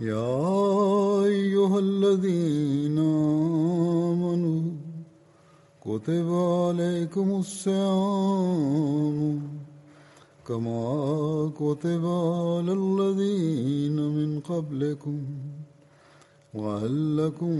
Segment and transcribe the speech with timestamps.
[0.00, 2.98] يا أيها الذين
[4.12, 4.62] آمنوا
[5.80, 8.78] كتب عليكم الصيام
[10.48, 15.20] كما كتب على الذين من قبلكم
[16.54, 17.56] لعلكم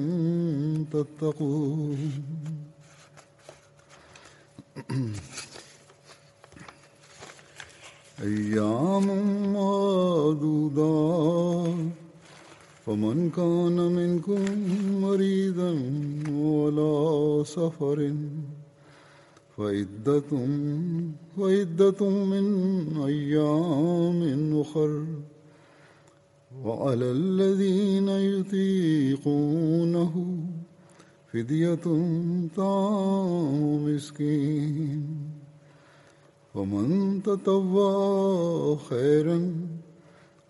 [0.92, 1.98] تتقون.
[8.22, 9.06] أيام
[9.52, 10.66] معدودات
[12.86, 14.44] فمن كان منكم
[15.00, 15.70] مريضا
[16.30, 18.14] ولا سفر
[19.56, 20.30] فعدة
[21.36, 22.46] فعدة من
[23.02, 25.04] أيام أخر.
[26.64, 30.14] وعلى الذين يطيقونه
[31.32, 31.86] فدية
[32.56, 35.06] طعام مسكين.
[36.54, 39.52] ومن تطوع خيرا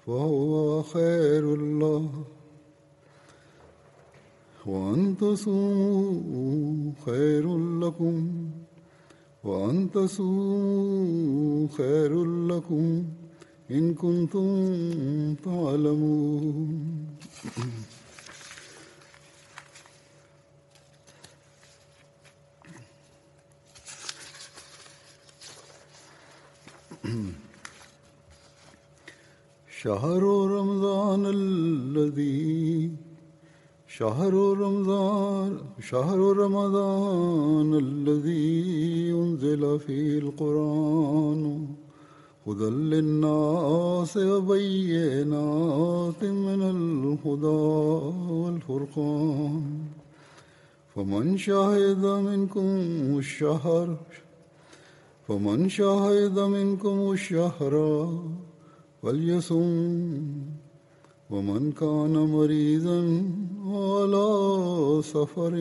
[0.07, 2.11] فهو خير الله.
[4.67, 8.31] وأن تصوموا خير لكم.
[9.45, 13.05] وأن تصوموا خير لكم
[13.71, 16.97] إن كنتم تعلمون.
[29.87, 30.23] شهر
[30.59, 32.91] رمضان الذي
[33.87, 35.59] شهر رمضان
[35.91, 41.43] شهر رمضان الذي أنزل فيه القرآن
[42.47, 47.65] هدى للناس وبينات من الهدى
[48.43, 49.63] والفرقان
[50.95, 52.69] فمن شهد منكم
[53.19, 53.97] الشهر
[55.29, 57.75] فمن شهد منكم الشهر
[59.07, 60.23] فليصم
[61.31, 63.01] ومن كان مريضا
[63.67, 64.29] على
[65.03, 65.55] سفر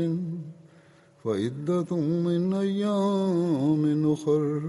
[1.23, 1.91] فعدة
[2.25, 4.61] من أيام أخر.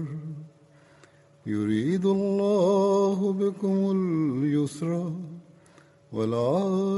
[1.45, 5.11] يريد الله بكم اليسر
[6.13, 6.53] ولا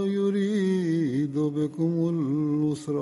[0.06, 2.98] يريد بكم العسر.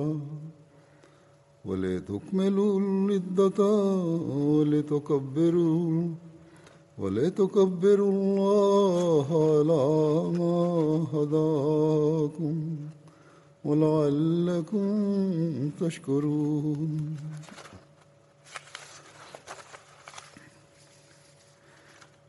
[1.65, 3.59] ولتكملوا العدة
[4.53, 6.09] ولتكبروا
[6.97, 9.85] ولتكبروا الله على
[10.39, 10.57] ما
[11.13, 12.55] هداكم
[13.65, 14.87] ولعلكم
[15.81, 17.17] تشكرون.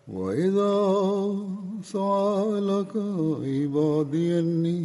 [0.09, 0.77] وإذا
[1.85, 2.95] سألك
[3.45, 4.83] عبادي أني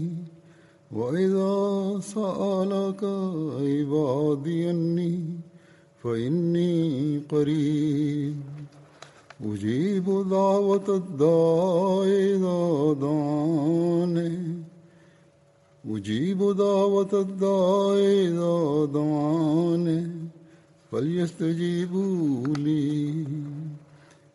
[0.91, 1.55] وإذا
[1.99, 3.03] سألك
[3.59, 5.25] عبادي أني
[6.03, 6.73] فإني
[7.31, 8.52] قريب.
[9.45, 14.63] أجيب دعوة الداع إذا دعاني
[15.89, 20.11] أجيب دعوة الداع إذا دعاني
[20.91, 23.25] فليستجيبوا لي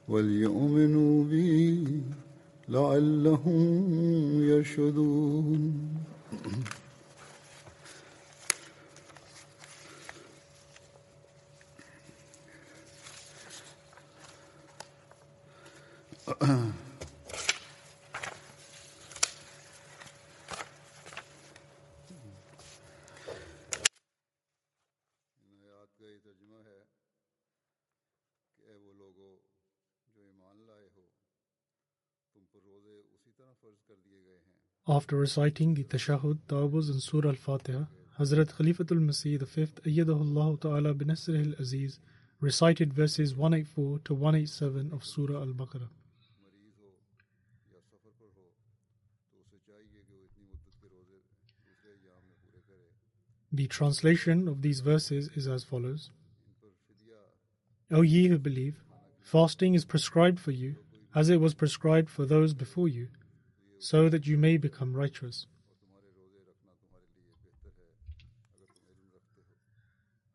[0.09, 1.85] وليؤمنوا بي
[2.69, 3.63] لعلهم
[4.43, 5.73] يرشدون.
[34.91, 37.85] After reciting the Tashahud, Tawbuz, and Surah Al Fatiha,
[38.19, 41.99] Hazrat Khalifatul Masih V, Ayyadahullah Ta'ala bin Nasrih al Aziz,
[42.41, 45.89] recited verses 184 to 187 of Surah Al Baqarah.
[53.59, 56.11] The translation of these verses is as follows
[57.91, 58.77] O ye who believe,
[59.21, 60.77] fasting is prescribed for you,
[61.13, 63.09] as it was prescribed for those before you,
[63.81, 65.49] so that you may become righteous.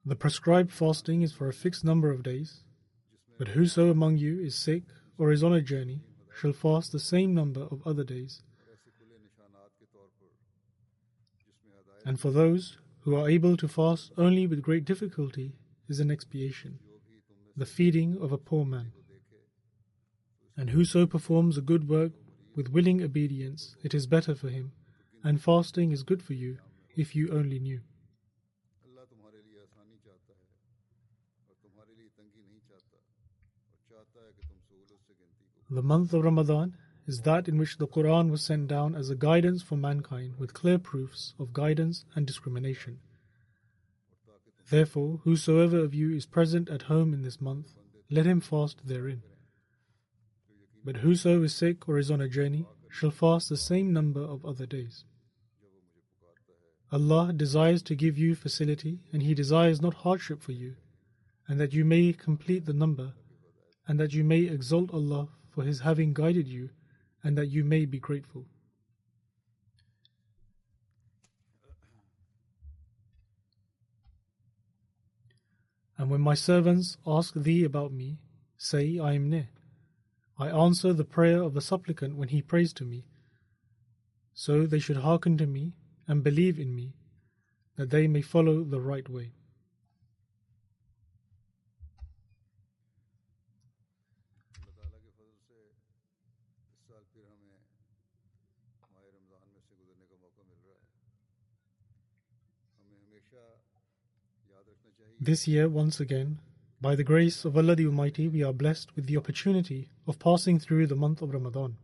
[0.03, 2.65] The prescribed fasting is for a fixed number of days,
[3.37, 4.83] but whoso among you is sick
[5.17, 6.01] or is on a journey
[6.37, 8.41] shall fast the same number of other days.
[12.05, 15.53] And for those who are able to fast only with great difficulty,
[15.89, 16.79] is an expiation,
[17.57, 18.91] the feeding of a poor man.
[20.55, 22.13] And whoso performs a good work
[22.55, 24.71] with willing obedience, it is better for him,
[25.23, 26.57] and fasting is good for you
[26.95, 27.81] if you only knew.
[35.69, 39.15] The month of Ramadan is that in which the Quran was sent down as a
[39.15, 42.99] guidance for mankind with clear proofs of guidance and discrimination.
[44.69, 47.73] Therefore, whosoever of you is present at home in this month,
[48.09, 49.21] let him fast therein.
[50.85, 54.45] But whoso is sick or is on a journey shall fast the same number of
[54.45, 55.03] other days.
[56.91, 60.75] Allah desires to give you facility, and He desires not hardship for you,
[61.47, 63.13] and that you may complete the number,
[63.87, 66.69] and that you may exalt Allah for His having guided you,
[67.23, 68.45] and that you may be grateful.
[75.97, 78.17] And when my servants ask thee about me,
[78.57, 79.49] say, I am near.
[80.37, 83.05] I answer the prayer of the supplicant when he prays to me.
[84.33, 85.73] So they should hearken to me
[86.07, 86.95] and believe in me,
[87.77, 89.33] that they may follow the right way.
[105.25, 106.41] This year, once again,
[106.81, 110.59] by the grace of Allah the Almighty, we are blessed with the opportunity of passing
[110.59, 111.77] through the month of Ramadan.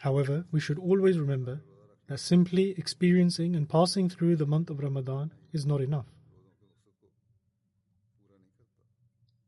[0.00, 1.62] However, we should always remember
[2.08, 6.06] that simply experiencing and passing through the month of Ramadan is not enough.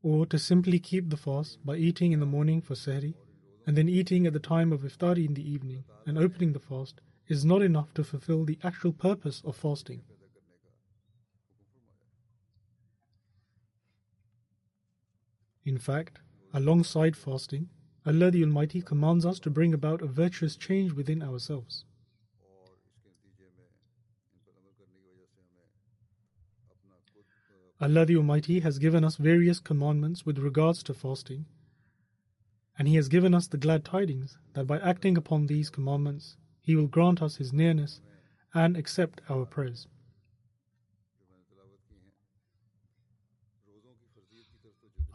[0.05, 3.14] Or to simply keep the fast by eating in the morning for Sahri
[3.67, 7.00] and then eating at the time of Iftari in the evening and opening the fast
[7.28, 10.02] is not enough to fulfill the actual purpose of fasting.
[15.64, 16.20] In fact,
[16.55, 17.69] alongside fasting,
[18.06, 21.84] Allah the Almighty commands us to bring about a virtuous change within ourselves.
[27.81, 31.46] Allah the Almighty has given us various commandments with regards to fasting,
[32.78, 36.37] and He has given us the glad tidings that by acting upon these commandments,
[36.67, 38.01] he will grant us His nearness
[38.53, 39.87] and accept our prayers.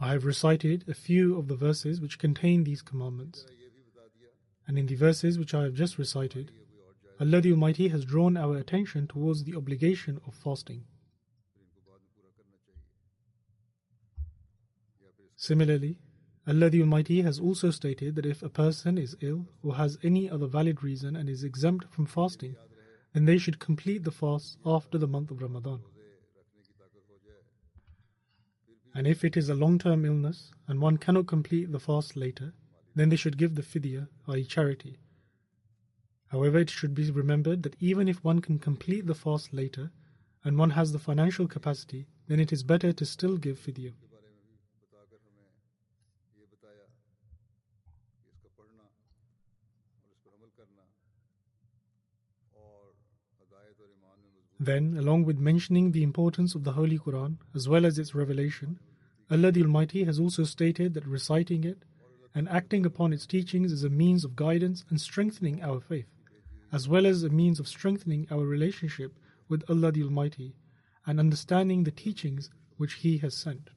[0.00, 3.44] I have recited a few of the verses which contain these commandments.
[4.66, 6.52] And in the verses which I have just recited,
[7.20, 10.84] Allah the Almighty has drawn our attention towards the obligation of fasting.
[15.36, 15.98] Similarly,
[16.46, 20.28] Allah the Almighty has also stated that if a person is ill or has any
[20.28, 22.56] other valid reason and is exempt from fasting,
[23.12, 25.80] then they should complete the fast after the month of Ramadan.
[28.94, 32.52] And if it is a long term illness and one cannot complete the fast later,
[32.94, 34.98] then they should give the fidya, i.e., charity.
[36.28, 39.92] However, it should be remembered that even if one can complete the fast later
[40.44, 43.92] and one has the financial capacity, then it is better to still give fidya.
[46.61, 46.85] बताया
[48.23, 50.85] कि इसका पढ़ना और इस पर अमल करना
[52.63, 52.93] और
[53.41, 57.37] हदायत और ईमान में मजबूत Then, along with mentioning the importance of the Holy Quran
[57.55, 58.79] as well as its revelation,
[59.29, 61.83] Allah the Almighty has also stated that reciting it
[62.33, 66.07] and acting upon its teachings is a means of guidance and strengthening our faith,
[66.71, 69.11] as well as a means of strengthening our relationship
[69.49, 70.55] with Allah the Almighty
[71.05, 73.69] and understanding the teachings which He has sent.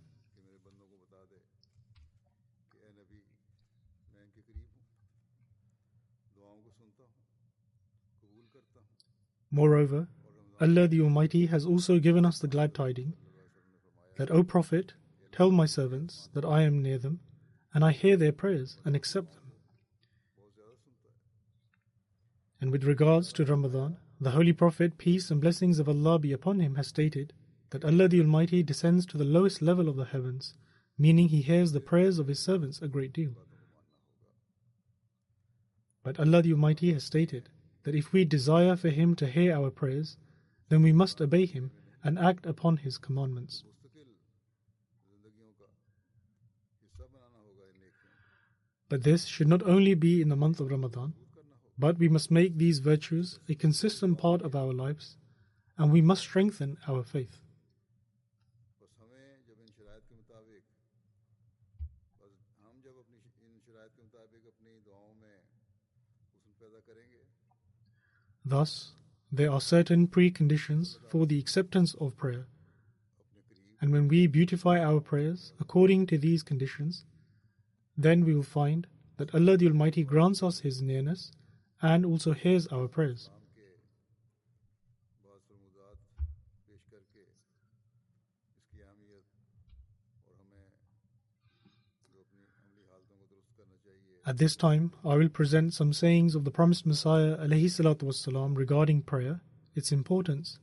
[9.56, 10.10] Moreover,
[10.60, 13.14] Allah the Almighty has also given us the glad tiding
[14.18, 14.96] that, O Prophet,
[15.32, 17.22] tell my servants that I am near them,
[17.74, 19.44] and I hear their prayers and accept them.
[22.60, 26.60] And with regards to Ramadan, the Holy Prophet, peace and blessings of Allah be upon
[26.60, 27.32] him, has stated
[27.70, 30.56] that Allah the Almighty descends to the lowest level of the heavens,
[30.98, 33.36] meaning He hears the prayers of His servants a great deal.
[36.04, 37.48] But Allah the Almighty has stated
[37.86, 40.18] that if we desire for Him to hear our prayers,
[40.70, 41.72] then we must obey Him
[42.04, 43.64] and act upon His commandments.
[48.90, 51.14] But this should not only be in the month of Ramadan,
[51.78, 55.18] but we must make these virtues a consistent part of our lives,
[55.78, 57.38] and we must strengthen our faith.
[68.46, 68.92] Thus,
[69.32, 72.46] there are certain preconditions for the acceptance of prayer.
[73.82, 77.06] And when we beautify our prayers according to these conditions,
[77.98, 78.88] then we will find
[79.18, 81.32] that Allah the Almighty grants us His nearness
[81.82, 83.30] and also hears our prayers.
[94.28, 99.42] At this time, I will present some sayings of the promised Messiah wassalam, regarding prayer,
[99.76, 100.58] its importance,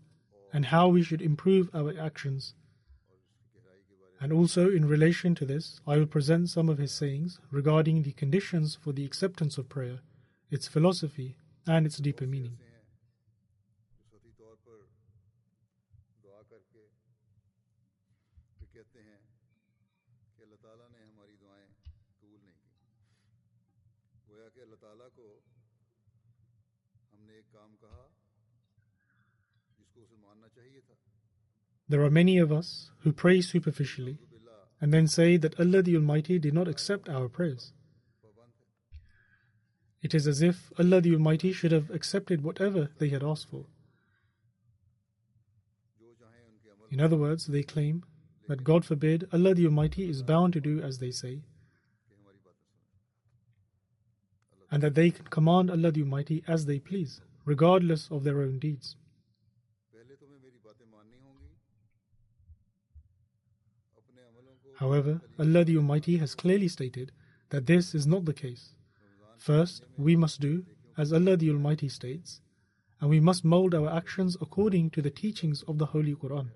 [0.52, 2.54] and how we should improve our actions.
[4.20, 8.12] And also, in relation to this, I will present some of his sayings regarding the
[8.12, 10.00] conditions for the acceptance of prayer,
[10.50, 12.58] its philosophy, and its deeper meaning.
[31.88, 34.18] There are many of us who pray superficially
[34.80, 37.72] and then say that Allah the Almighty did not accept our prayers.
[40.02, 43.66] It is as if Allah the Almighty should have accepted whatever they had asked for.
[46.90, 48.04] In other words, they claim
[48.48, 51.42] that God forbid Allah the Almighty is bound to do as they say,
[54.72, 58.58] and that they can command Allah the Almighty as they please, regardless of their own
[58.58, 58.96] deeds.
[64.76, 67.12] However, Allah the Almighty has clearly stated
[67.50, 68.74] that this is not the case.
[69.36, 70.64] First, we must do
[70.96, 72.40] as Allah the Almighty states,
[73.00, 76.48] and we must mold our actions according to the teachings of the Holy Quran.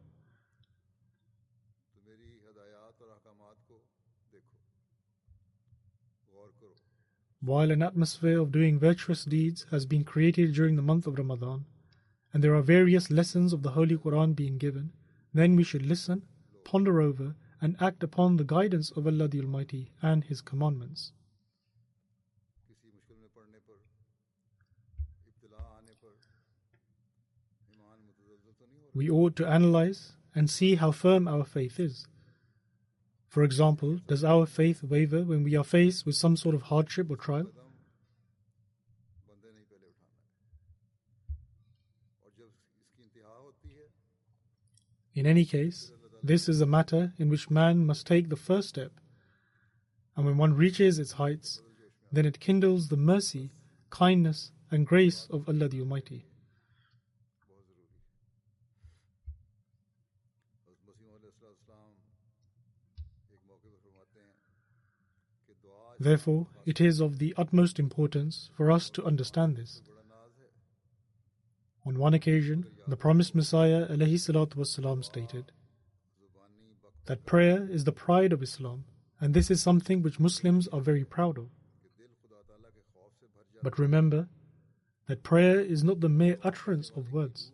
[7.46, 11.64] while an atmosphere of doing virtuous deeds has been created during the month of Ramadan,
[12.32, 14.92] and there are various lessons of the Holy Quran being given,
[15.32, 16.22] then we should listen,
[16.64, 21.12] ponder over, and act upon the guidance of Allah the Almighty and His commandments.
[28.92, 32.06] We ought to analyze and see how firm our faith is
[33.36, 37.10] for example, does our faith waver when we are faced with some sort of hardship
[37.10, 37.50] or trial?
[45.14, 48.92] In any case, this is a matter in which man must take the first step,
[50.16, 51.60] and when one reaches its heights,
[52.10, 53.50] then it kindles the mercy,
[53.90, 56.24] kindness, and grace of Allah the Almighty.
[65.98, 69.80] Therefore, it is of the utmost importance for us to understand this.
[71.86, 75.52] On one occasion, the promised Messiah والسلام, stated
[77.06, 78.84] that prayer is the pride of Islam,
[79.20, 81.48] and this is something which Muslims are very proud of.
[83.62, 84.28] But remember
[85.06, 87.52] that prayer is not the mere utterance of words.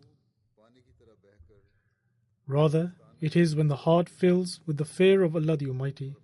[2.46, 6.16] Rather, it is when the heart fills with the fear of Allah the Almighty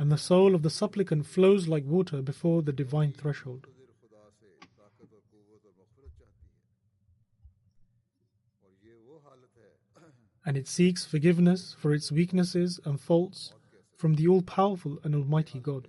[0.00, 3.66] and the soul of the supplicant flows like water before the divine threshold.
[10.46, 13.52] And it seeks forgiveness for its weaknesses and faults
[13.98, 15.86] from the all powerful and almighty God.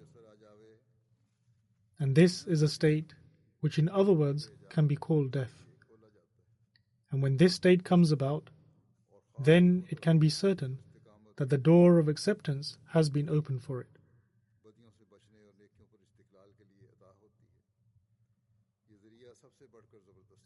[1.98, 3.14] And this is a state
[3.62, 5.54] which, in other words, can be called death.
[7.12, 8.50] And when this state comes about,
[9.40, 10.80] then it can be certain
[11.38, 13.88] that the door of acceptance has been opened for it.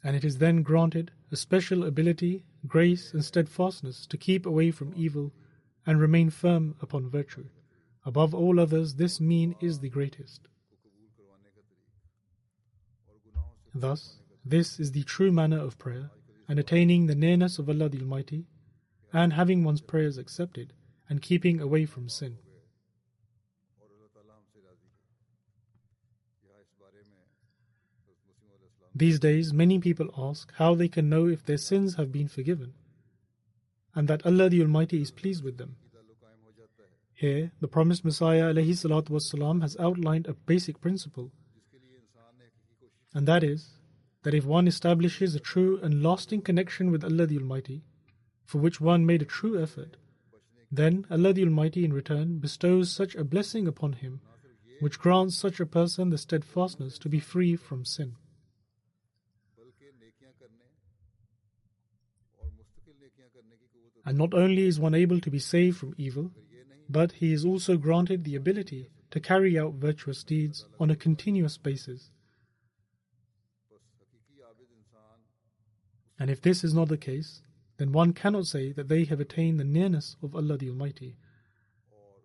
[0.05, 4.93] And it is then granted a special ability, grace, and steadfastness to keep away from
[4.95, 5.33] evil
[5.87, 7.45] and remain firm upon virtue.
[8.05, 10.47] Above all others, this mean is the greatest.
[13.73, 16.11] Thus, this is the true manner of prayer,
[16.47, 18.45] and attaining the nearness of Allah the Almighty,
[19.11, 20.71] and having one's prayers accepted,
[21.09, 22.37] and keeping away from sin.
[28.95, 32.73] These days, many people ask how they can know if their sins have been forgiven
[33.93, 35.75] and that Allah the Almighty is pleased with them.
[37.13, 41.31] Here, the promised Messiah والسلام, has outlined a basic principle,
[43.13, 43.71] and that is
[44.23, 47.83] that if one establishes a true and lasting connection with Allah the Almighty,
[48.45, 49.97] for which one made a true effort,
[50.71, 54.21] then Allah the Almighty in return bestows such a blessing upon him
[54.81, 58.15] which grants such a person the steadfastness to be free from sin.
[64.05, 66.31] And not only is one able to be saved from evil,
[66.87, 71.57] but he is also granted the ability to carry out virtuous deeds on a continuous
[71.57, 72.11] basis.
[76.19, 77.41] And if this is not the case,
[77.77, 81.17] then one cannot say that they have attained the nearness of Allah the Almighty.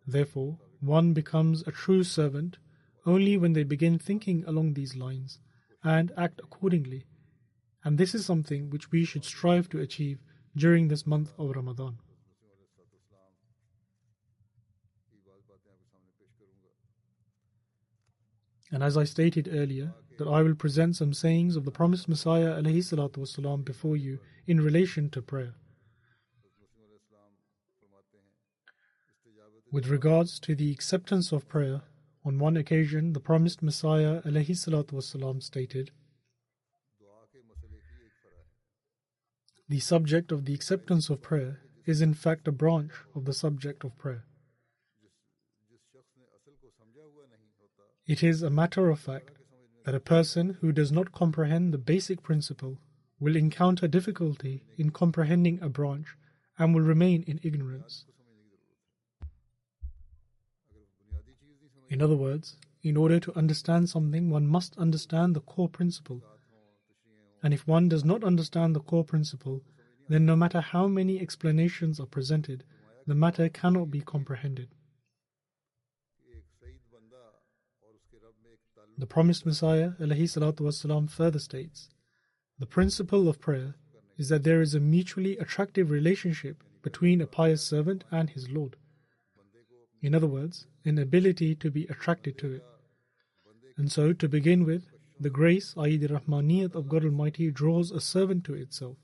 [0.06, 2.58] Therefore, one becomes a true servant
[3.06, 5.38] only when they begin thinking along these lines
[5.82, 7.06] and act accordingly.
[7.82, 10.18] And this is something which we should strive to achieve
[10.56, 11.98] during this month of Ramadan.
[18.72, 22.60] And as I stated earlier, that I will present some sayings of the promised Messiah
[22.62, 25.54] والسلام, before you in relation to prayer.
[29.72, 31.82] With regards to the acceptance of prayer,
[32.24, 35.90] on one occasion the promised Messiah والسلام, stated,
[39.70, 43.84] The subject of the acceptance of prayer is in fact a branch of the subject
[43.84, 44.24] of prayer.
[48.04, 49.30] It is a matter of fact
[49.84, 52.78] that a person who does not comprehend the basic principle
[53.20, 56.16] will encounter difficulty in comprehending a branch
[56.58, 58.06] and will remain in ignorance.
[61.88, 66.24] In other words, in order to understand something, one must understand the core principle
[67.42, 69.62] and if one does not understand the core principle,
[70.08, 72.64] then no matter how many explanations are presented,
[73.06, 74.68] the matter cannot be comprehended.
[78.98, 81.88] The promised Messiah والسلام, further states
[82.58, 83.76] The principle of prayer
[84.18, 88.76] is that there is a mutually attractive relationship between a pious servant and his Lord.
[90.02, 92.64] In other words, an ability to be attracted to it.
[93.78, 94.89] And so, to begin with,
[95.20, 98.96] the grace, i.e., the Rahmaniyat of God Almighty, draws a servant to itself.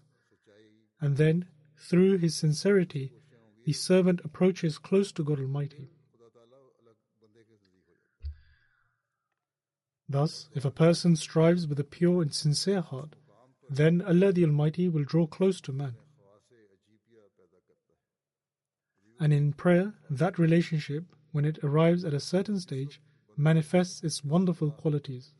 [0.98, 1.44] And then,
[1.76, 3.12] through his sincerity,
[3.66, 5.90] the servant approaches close to God Almighty.
[10.08, 13.16] Thus, if a person strives with a pure and sincere heart,
[13.68, 15.96] then Allah the Almighty will draw close to man.
[19.20, 23.02] And in prayer, that relationship, when it arrives at a certain stage,
[23.36, 25.32] manifests its wonderful qualities.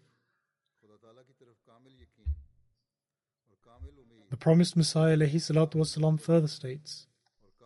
[4.37, 7.07] The promised Messiah wasalam, further states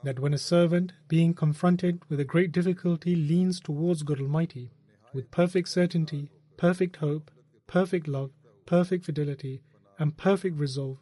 [0.04, 4.70] that when a servant, being confronted with a great difficulty, leans towards God Almighty
[5.12, 7.32] with perfect certainty, perfect hope,
[7.66, 8.30] perfect love,
[8.66, 9.62] perfect fidelity,
[9.98, 10.98] and perfect resolve,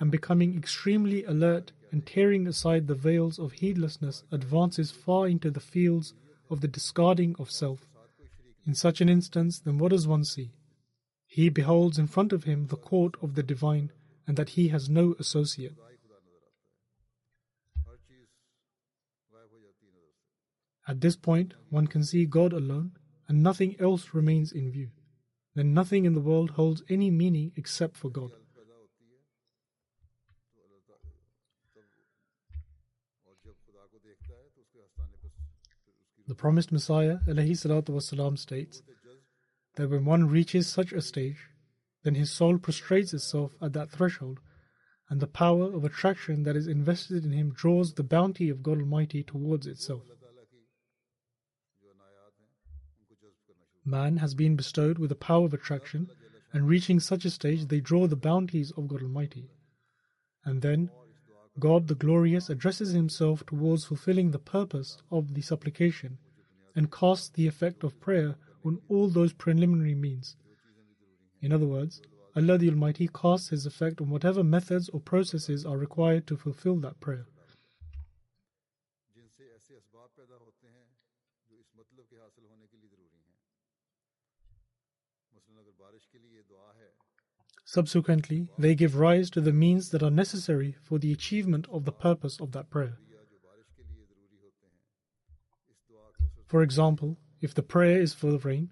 [0.00, 5.60] and becoming extremely alert and tearing aside the veils of heedlessness, advances far into the
[5.60, 6.14] fields
[6.48, 7.86] of the discarding of self.
[8.66, 10.52] In such an instance, then what does one see?
[11.26, 13.92] He beholds in front of him the court of the divine,
[14.26, 15.74] and that he has no associate.
[20.86, 22.92] At this point, one can see God alone,
[23.28, 24.90] and nothing else remains in view.
[25.54, 28.32] Then nothing in the world holds any meaning except for God.
[36.26, 38.82] The promised Messiah والسلام, states
[39.74, 41.48] that when one reaches such a stage,
[42.02, 44.40] then his soul prostrates itself at that threshold,
[45.08, 48.78] and the power of attraction that is invested in him draws the bounty of God
[48.78, 50.02] Almighty towards itself.
[53.84, 56.10] Man has been bestowed with the power of attraction,
[56.52, 59.50] and reaching such a stage, they draw the bounties of God Almighty.
[60.44, 60.90] And then,
[61.58, 66.18] God the Glorious addresses himself towards fulfilling the purpose of the supplication
[66.74, 70.36] and casts the effect of prayer on all those preliminary means
[71.42, 72.00] in other words,
[72.36, 76.76] Allah the Almighty casts His effect on whatever methods or processes are required to fulfill
[76.76, 77.26] that prayer.
[87.64, 91.92] Subsequently, they give rise to the means that are necessary for the achievement of the
[91.92, 92.98] purpose of that prayer.
[96.46, 98.68] For example, if the prayer is for the rain,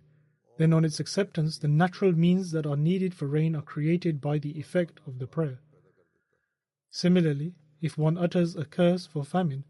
[0.60, 4.36] then on its acceptance, the natural means that are needed for rain are created by
[4.38, 5.60] the effect of the prayer.
[6.90, 9.64] Similarly, if one utters a curse for famine,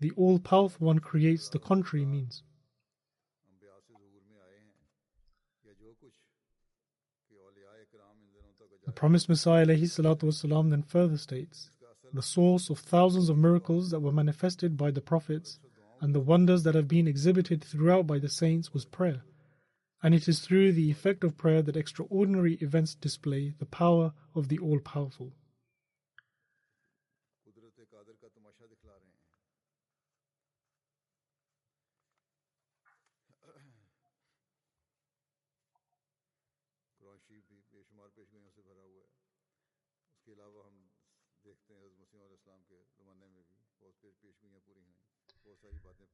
[0.00, 2.42] the All Powerful One creates the contrary means.
[8.86, 11.68] The promised Messiah والسلام, then further states
[12.14, 15.58] the source of thousands of miracles that were manifested by the prophets
[16.00, 19.22] and the wonders that have been exhibited throughout by the saints was prayer.
[20.02, 24.48] And it is through the effect of prayer that extraordinary events display the power of
[24.48, 25.32] the All Powerful.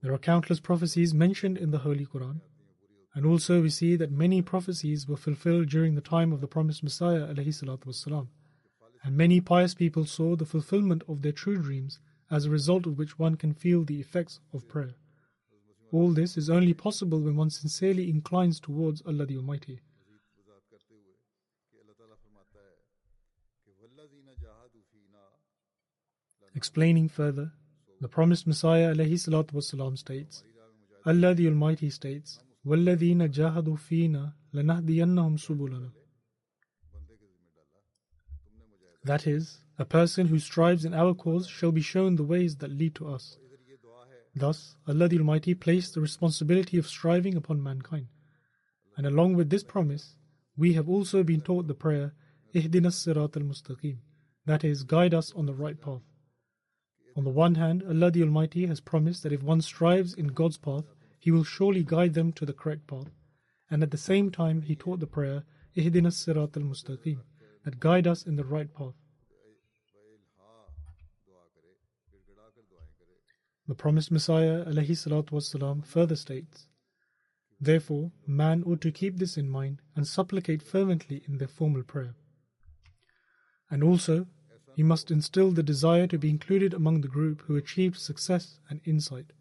[0.02, 2.40] There are countless prophecies mentioned in the Holy Quran
[3.16, 6.82] and also we see that many prophecies were fulfilled during the time of the promised
[6.82, 8.28] Messiah والسلام,
[9.02, 11.98] and many pious people saw the fulfillment of their true dreams,
[12.30, 14.96] as a result of which one can feel the effects of prayer.
[15.92, 19.80] All this is only possible when one sincerely inclines towards Allah the Almighty.
[26.54, 27.52] Explaining further,
[27.98, 30.42] the promised Messiah والسلام, states,
[31.06, 32.40] Allah the Almighty states,
[39.04, 42.72] that is, a person who strives in our cause shall be shown the ways that
[42.72, 43.38] lead to us.
[44.34, 48.08] Thus, Allah the Almighty placed the responsibility of striving upon mankind.
[48.96, 50.16] And along with this promise,
[50.56, 52.14] we have also been taught the prayer,
[52.52, 53.98] Ihdina Sirat al Mustaqim,
[54.44, 56.02] that is, guide us on the right path.
[57.16, 60.58] On the one hand, Allah the Almighty has promised that if one strives in God's
[60.58, 63.09] path, He will surely guide them to the correct path.
[63.69, 65.43] And at the same time, He taught the prayer,
[65.75, 67.19] Ihdina Sirat al Mustaqim,
[67.63, 68.95] that guide us in the right path.
[73.67, 76.67] The promised Messiah والسلام, further states,
[77.61, 82.15] Therefore, man ought to keep this in mind and supplicate fervently in their formal prayer.
[83.69, 84.27] And also,
[84.75, 88.81] he must instill the desire to be included among the group who achieved success and
[88.83, 89.31] insight,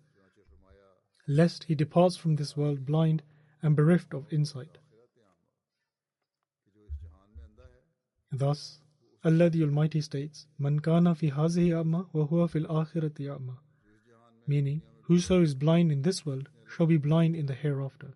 [1.27, 3.23] lest he departs from this world blind
[3.61, 4.77] and bereft of insight.
[8.31, 8.79] Thus,
[9.23, 13.57] Allah the Almighty states, Man kana fi hazihi a'ma wa huwa fil akhirati a'ma.
[14.45, 18.13] Meaning, whoso is blind in this world shall be blind in the hereafter.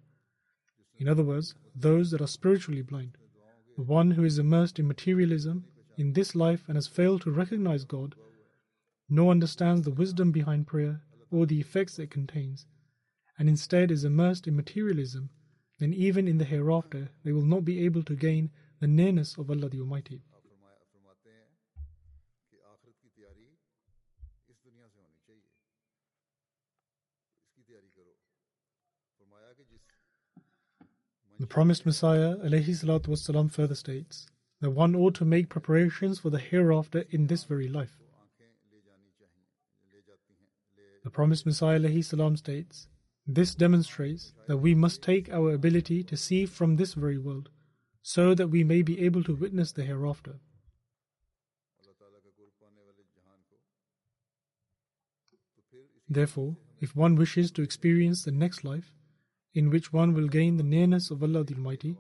[0.98, 3.18] In other words, those that are spiritually blind.
[3.78, 5.66] The one who is immersed in materialism
[5.98, 8.16] in this life and has failed to recognize God,
[9.10, 12.66] nor understands the wisdom behind prayer or the effects it contains,
[13.40, 15.30] and instead is immersed in materialism,
[15.80, 19.50] then even in the hereafter they will not be able to gain the nearness of
[19.50, 20.22] Allah the Almighty.
[31.40, 34.28] The promised Messiah والسلام, further states
[34.60, 37.98] that one ought to make preparations for the hereafter in this very life.
[41.06, 42.90] The promised Messiah والسلام, states
[43.32, 47.50] this demonstrates that we must take our ability to see from this very world,
[48.02, 50.40] so that we may be able to witness the hereafter.
[56.10, 58.96] Therefore, if one wishes to experience the next life,
[59.54, 61.98] in which one will gain the nearness of Allah the Almighty,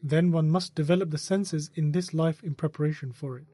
[0.00, 3.46] then one must develop the senses in this life in preparation for it.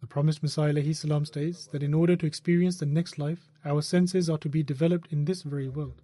[0.00, 4.38] The promised Messiah states that in order to experience the next life, our senses are
[4.38, 6.02] to be developed in this very world.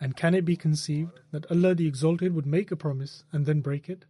[0.00, 3.60] And can it be conceived that Allah the Exalted would make a promise and then
[3.60, 4.04] break it?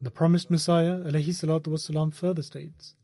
[0.00, 2.96] The promised Messiah والسلام, further states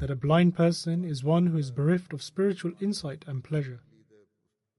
[0.00, 3.80] that a blind person is one who is bereft of spiritual insight and pleasure.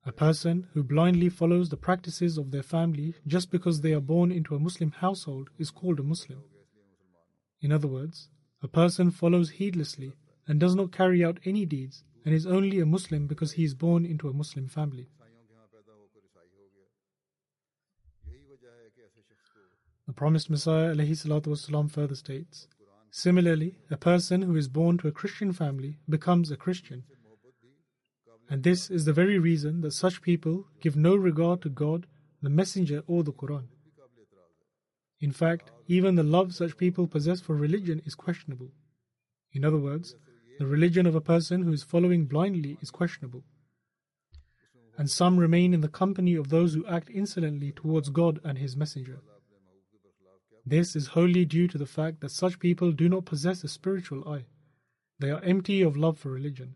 [0.06, 4.32] A person who blindly follows the practices of their family just because they are born
[4.32, 6.44] into a Muslim household is called a Muslim.
[7.62, 8.28] In other words,
[8.66, 10.14] a person follows heedlessly
[10.48, 13.76] and does not carry out any deeds and is only a Muslim because he is
[13.76, 15.08] born into a Muslim family.
[20.08, 22.68] The promised Messiah والسلام, further states
[23.12, 27.04] Similarly, a person who is born to a Christian family becomes a Christian.
[28.50, 32.08] And this is the very reason that such people give no regard to God,
[32.42, 33.66] the Messenger, or the Quran.
[35.20, 38.72] In fact, even the love such people possess for religion is questionable.
[39.54, 40.16] In other words,
[40.58, 43.44] the religion of a person who is following blindly is questionable.
[44.98, 48.78] And some remain in the company of those who act insolently towards God and His
[48.78, 49.20] Messenger.
[50.66, 54.28] This is wholly due to the fact that such people do not possess a spiritual
[54.28, 54.46] eye.
[55.20, 56.76] They are empty of love for religion.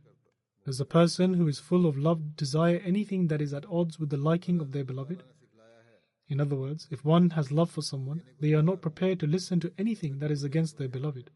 [0.66, 4.10] Does a person who is full of love desire anything that is at odds with
[4.10, 5.24] the liking of their beloved?
[6.30, 9.60] In other words, if one has love for someone, they are not prepared to listen
[9.62, 11.32] to anything that is against their beloved.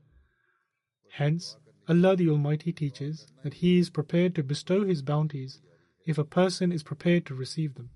[1.13, 1.57] Hence,
[1.89, 5.59] Allah the Almighty teaches that He is prepared to bestow His bounties
[6.05, 7.89] if a person is prepared to receive them.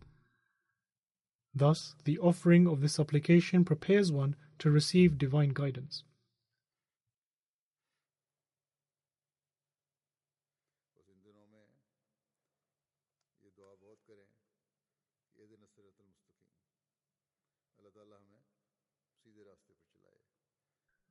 [1.54, 6.04] Thus, the offering of this supplication prepares one to receive divine guidance.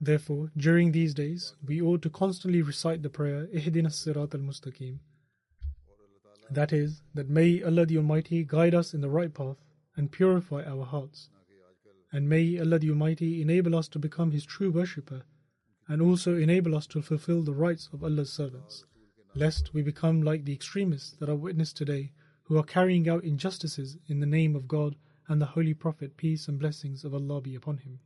[0.06, 5.00] Therefore, during these days, we ought to constantly recite the prayer, Ihdina Sirat al Mustaqim.
[6.48, 9.56] That is, that may Allah the Almighty guide us in the right path
[9.96, 11.28] and purify our hearts.
[12.12, 15.24] And may Allah the Almighty enable us to become His true worshipper
[15.88, 18.84] and also enable us to fulfill the rights of Allah's servants,
[19.34, 22.12] lest we become like the extremists that are witnessed today
[22.44, 24.94] who are carrying out injustices in the name of God
[25.26, 27.98] and the Holy Prophet, peace and blessings of Allah be upon him.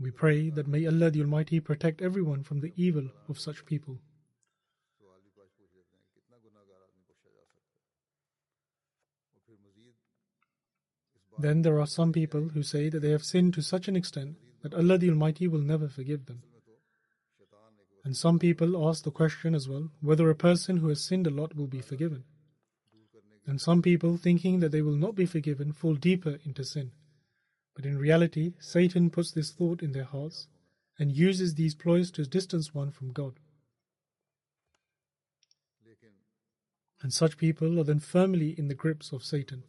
[0.00, 4.00] We pray that may Allah the Almighty protect everyone from the evil of such people.
[11.38, 14.36] Then there are some people who say that they have sinned to such an extent
[14.62, 16.42] that Allah the Almighty will never forgive them.
[18.04, 21.30] And some people ask the question as well whether a person who has sinned a
[21.30, 22.24] lot will be forgiven.
[23.46, 26.92] And some people, thinking that they will not be forgiven, fall deeper into sin.
[27.74, 30.46] But in reality, Satan puts this thought in their hearts
[30.98, 33.34] and uses these ploys to distance one from God.
[37.02, 39.64] And such people are then firmly in the grips of Satan.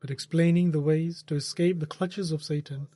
[0.00, 2.86] But explaining the ways to escape the clutches of Satan,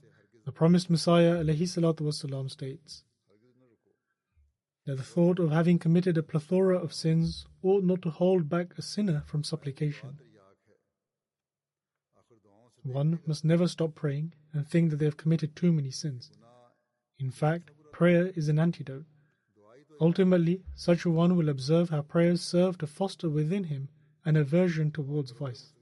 [0.45, 3.03] the promised Messiah والسلام, states
[4.85, 8.73] that the thought of having committed a plethora of sins ought not to hold back
[8.77, 10.17] a sinner from supplication.
[12.83, 16.31] One must never stop praying and think that they have committed too many sins.
[17.19, 19.05] In fact, prayer is an antidote.
[19.99, 23.89] Ultimately, such a one will observe how prayers serve to foster within him
[24.23, 25.73] an aversion towards vice.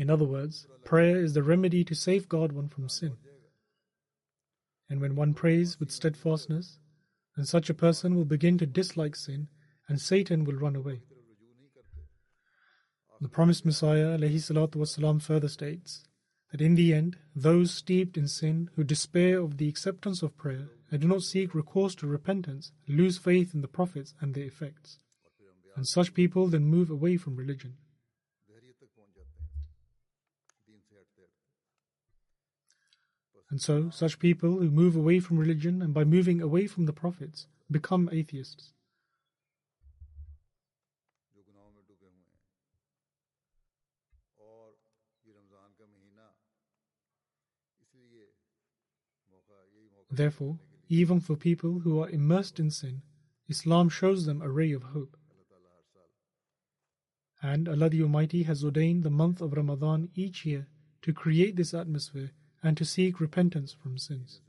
[0.00, 3.16] In other words, prayer is the remedy to safeguard one from sin.
[4.88, 6.78] And when one prays with steadfastness,
[7.36, 9.48] then such a person will begin to dislike sin
[9.88, 11.02] and Satan will run away.
[13.20, 16.04] The promised Messiah والسلام, further states
[16.52, 20.68] that in the end, those steeped in sin who despair of the acceptance of prayer
[20.90, 24.98] and do not seek recourse to repentance lose faith in the prophets and their effects.
[25.74, 27.76] And such people then move away from religion.
[33.51, 36.93] And so, such people who move away from religion and by moving away from the
[36.93, 38.71] prophets become atheists.
[50.09, 50.59] Therefore,
[50.89, 53.01] even for people who are immersed in sin,
[53.47, 55.17] Islam shows them a ray of hope.
[57.41, 60.67] And Allah the Almighty has ordained the month of Ramadan each year
[61.01, 62.31] to create this atmosphere
[62.62, 64.40] and to seek repentance from sins.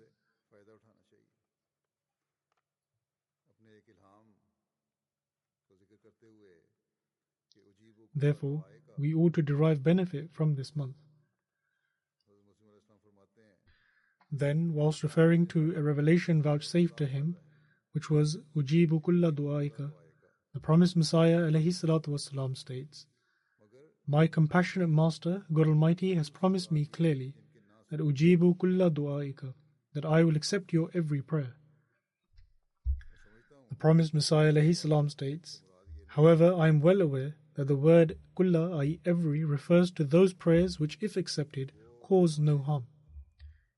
[8.15, 8.65] Therefore,
[8.97, 10.95] we ought to derive benefit from this month.
[14.31, 17.37] Then, whilst referring to a revelation vouchsafed to him,
[17.91, 19.91] which was Ujibu kulla du'aika,
[20.53, 23.05] the promised Messiah والسلام, states,
[24.07, 27.35] My compassionate Master, God Almighty, has promised me clearly
[27.92, 29.52] that ujibu kulla du'aika,
[29.92, 31.56] that I will accept your every prayer.
[33.68, 35.60] The promised Messiah salam, states,
[36.06, 40.80] However, I am well aware that the word kulla, i.e., every, refers to those prayers
[40.80, 42.86] which, if accepted, cause no harm.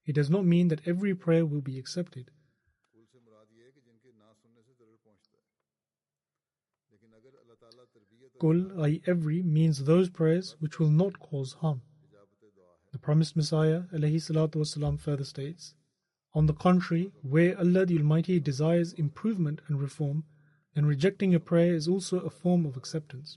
[0.07, 2.31] It does not mean that every prayer will be accepted.
[8.41, 11.83] Kul, i.e., every, means those prayers which will not cause harm
[13.05, 15.75] promised Messiah والسلام, further states,
[16.33, 20.25] On the contrary, where Allah the Almighty desires improvement and reform,
[20.75, 23.37] then rejecting a prayer is also a form of acceptance.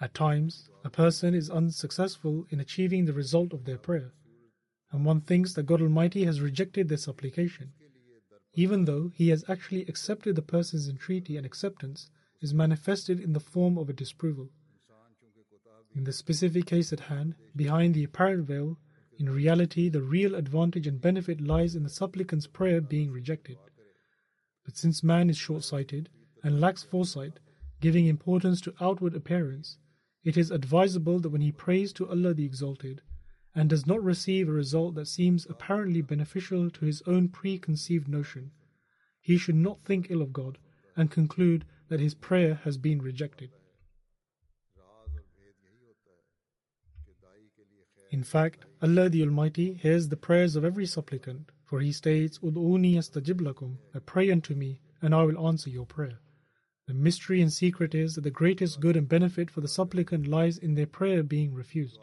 [0.00, 4.12] At times, a person is unsuccessful in achieving the result of their prayer,
[4.90, 7.74] and one thinks that God Almighty has rejected their supplication,
[8.54, 13.46] even though He has actually accepted the person's entreaty and acceptance is manifested in the
[13.54, 14.50] form of a disapproval
[15.98, 18.78] in the specific case at hand, behind the apparent veil,
[19.18, 23.58] in reality, the real advantage and benefit lies in the supplicant's prayer being rejected.
[24.64, 26.08] But since man is short sighted
[26.44, 27.40] and lacks foresight,
[27.80, 29.78] giving importance to outward appearance,
[30.22, 33.02] it is advisable that when he prays to Allah the Exalted
[33.52, 38.52] and does not receive a result that seems apparently beneficial to his own preconceived notion,
[39.20, 40.58] he should not think ill of God
[40.96, 43.50] and conclude that his prayer has been rejected.
[48.10, 52.94] In fact, Allah the Almighty hears the prayers of every supplicant, for He states, Ud'uni
[52.94, 56.18] astajib lakum, that pray unto me, and I will answer your prayer.
[56.86, 60.56] The mystery and secret is that the greatest good and benefit for the supplicant lies
[60.56, 61.98] in their prayer being refused.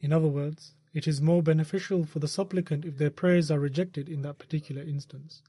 [0.00, 4.08] In other words, it is more beneficial for the supplicant if their prayers are rejected
[4.08, 5.42] in that particular instance.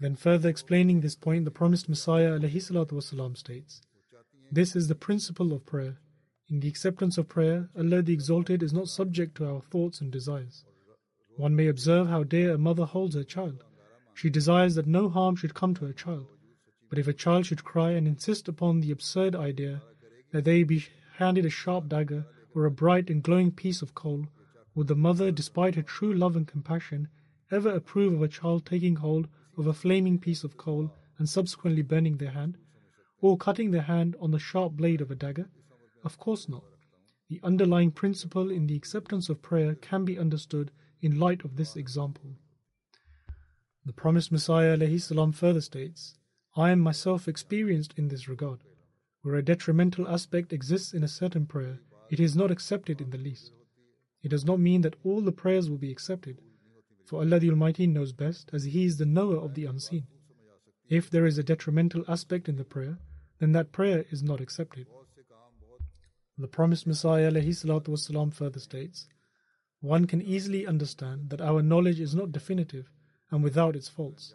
[0.00, 3.82] Then further explaining this point, the promised Messiah salatu states,
[4.50, 5.98] This is the principle of prayer.
[6.50, 10.10] In the acceptance of prayer, Allah the Exalted is not subject to our thoughts and
[10.10, 10.64] desires.
[11.36, 13.64] One may observe how dear a mother holds her child.
[14.14, 16.26] She desires that no harm should come to her child.
[16.88, 19.82] But if a child should cry and insist upon the absurd idea
[20.32, 20.86] that they be
[21.18, 24.24] handed a sharp dagger or a bright and glowing piece of coal,
[24.74, 27.08] would the mother, despite her true love and compassion,
[27.50, 31.82] ever approve of a child taking hold of a flaming piece of coal and subsequently
[31.82, 32.56] burning their hand,
[33.20, 35.50] or cutting their hand on the sharp blade of a dagger?
[36.04, 36.64] Of course not.
[37.28, 40.70] The underlying principle in the acceptance of prayer can be understood
[41.02, 42.36] in light of this example.
[43.84, 46.14] The promised Messiah salam further states,
[46.56, 48.60] I am myself experienced in this regard.
[49.22, 51.80] Where a detrimental aspect exists in a certain prayer,
[52.10, 53.52] it is not accepted in the least.
[54.22, 56.40] It does not mean that all the prayers will be accepted,
[57.06, 60.06] for Allah the Almighty knows best, as He is the knower of the unseen.
[60.88, 62.98] If there is a detrimental aspect in the prayer,
[63.38, 64.86] then that prayer is not accepted.
[66.40, 69.08] The promised Messiah wasalam further states,
[69.80, 72.88] One can easily understand that our knowledge is not definitive
[73.32, 74.34] and without its faults.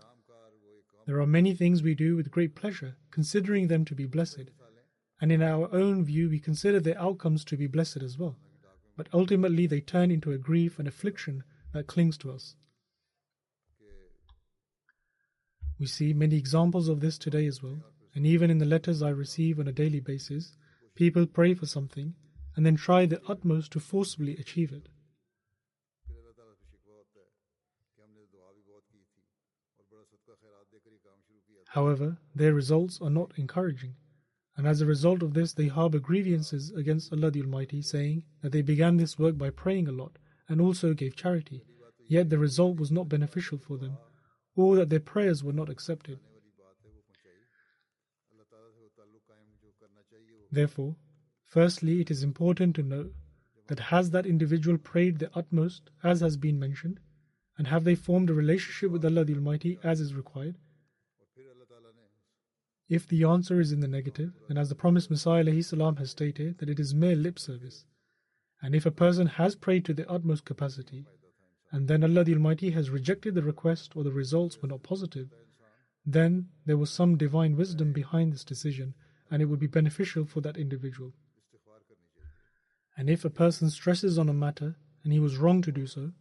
[1.06, 4.52] There are many things we do with great pleasure, considering them to be blessed,
[5.22, 8.36] and in our own view we consider their outcomes to be blessed as well.
[8.98, 12.56] But ultimately they turn into a grief and affliction that clings to us.
[15.80, 17.82] We see many examples of this today as well,
[18.14, 20.58] and even in the letters I receive on a daily basis,
[20.96, 22.16] People pray for something
[22.56, 24.90] and then try their utmost to forcibly achieve it.
[31.70, 33.96] However, their results are not encouraging,
[34.56, 38.52] and as a result of this, they harbor grievances against Allah the Almighty, saying that
[38.52, 41.66] they began this work by praying a lot and also gave charity,
[42.08, 43.98] yet the result was not beneficial for them,
[44.56, 46.20] or that their prayers were not accepted.
[50.54, 50.96] Therefore,
[51.46, 53.10] firstly, it is important to know
[53.70, 57.00] that has that individual prayed the utmost, as has been mentioned,
[57.58, 60.60] and have they formed a relationship with Allah the Almighty as is required?
[62.88, 66.60] If the answer is in the negative, then as the promised Messiah salam, has stated,
[66.60, 67.86] that it is mere lip service.
[68.62, 71.08] And if a person has prayed to the utmost capacity,
[71.72, 75.30] and then Allah the Almighty has rejected the request or the results were not positive,
[76.06, 78.94] then there was some divine wisdom behind this decision,
[79.34, 81.12] and it would be beneficial for that individual.
[82.96, 86.12] And if a person stresses on a matter and he was wrong to do so,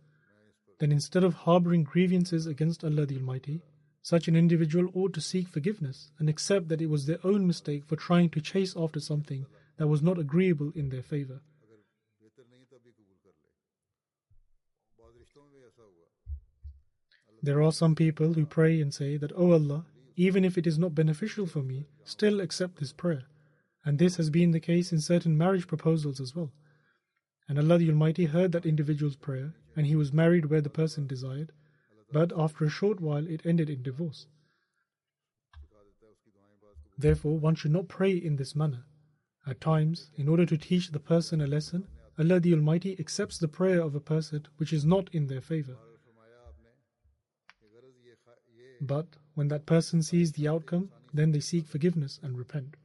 [0.81, 3.61] then instead of harboring grievances against Allah the Almighty,
[4.01, 7.85] such an individual ought to seek forgiveness and accept that it was their own mistake
[7.85, 9.45] for trying to chase after something
[9.77, 11.43] that was not agreeable in their favor.
[17.43, 19.85] There are some people who pray and say that, O oh Allah,
[20.17, 23.25] even if it is not beneficial for me, still accept this prayer.
[23.85, 26.53] And this has been the case in certain marriage proposals as well.
[27.49, 31.07] And Allah the Almighty heard that individual's prayer, and he was married where the person
[31.07, 31.53] desired.
[32.13, 34.27] but after a short while it ended in divorce.
[36.99, 38.85] Therefore, one should not pray in this manner.
[39.47, 41.89] At times, in order to teach the person a lesson,
[42.19, 45.77] Allah the Almighty accepts the prayer of a person which is not in their favor.
[48.82, 52.76] But when that person sees the outcome, then they seek forgiveness and repent.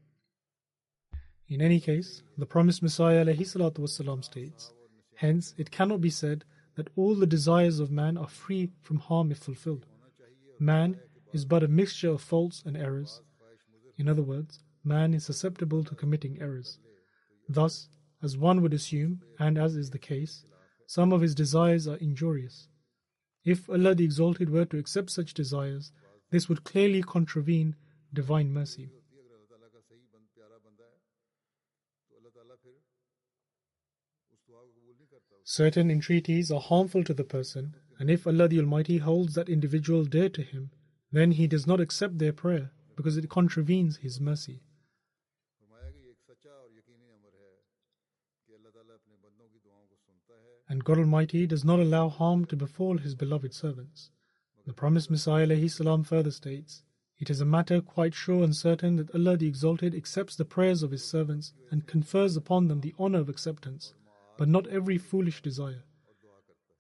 [1.49, 4.73] In any case, the promised Messiah والسلام, states,
[5.17, 6.45] Hence, it cannot be said
[6.77, 9.87] that all the desires of man are free from harm if fulfilled.
[10.59, 10.99] Man
[11.33, 13.21] is but a mixture of faults and errors.
[13.99, 16.79] In other words, man is susceptible to committing errors.
[17.49, 17.89] Thus,
[18.23, 20.45] as one would assume, and as is the case,
[20.87, 22.69] some of his desires are injurious.
[23.48, 25.94] if Allah the Exalted were to accept such desires,
[26.32, 27.78] this would clearly contravene
[28.14, 28.90] divine mercy.
[35.46, 40.04] Certain entreaties are harmful to the person, and if Allah the Almighty holds that individual
[40.04, 40.72] dear to Him,
[41.14, 44.62] then He does not accept their prayer because it contravenes His mercy.
[50.78, 54.12] And God Almighty does not allow harm to befall His beloved servants.
[54.68, 56.84] The promised Messiah salam further states,
[57.18, 60.84] It is a matter quite sure and certain that Allah the Exalted accepts the prayers
[60.84, 63.96] of His servants and confers upon them the honor of acceptance,
[64.38, 65.84] but not every foolish desire.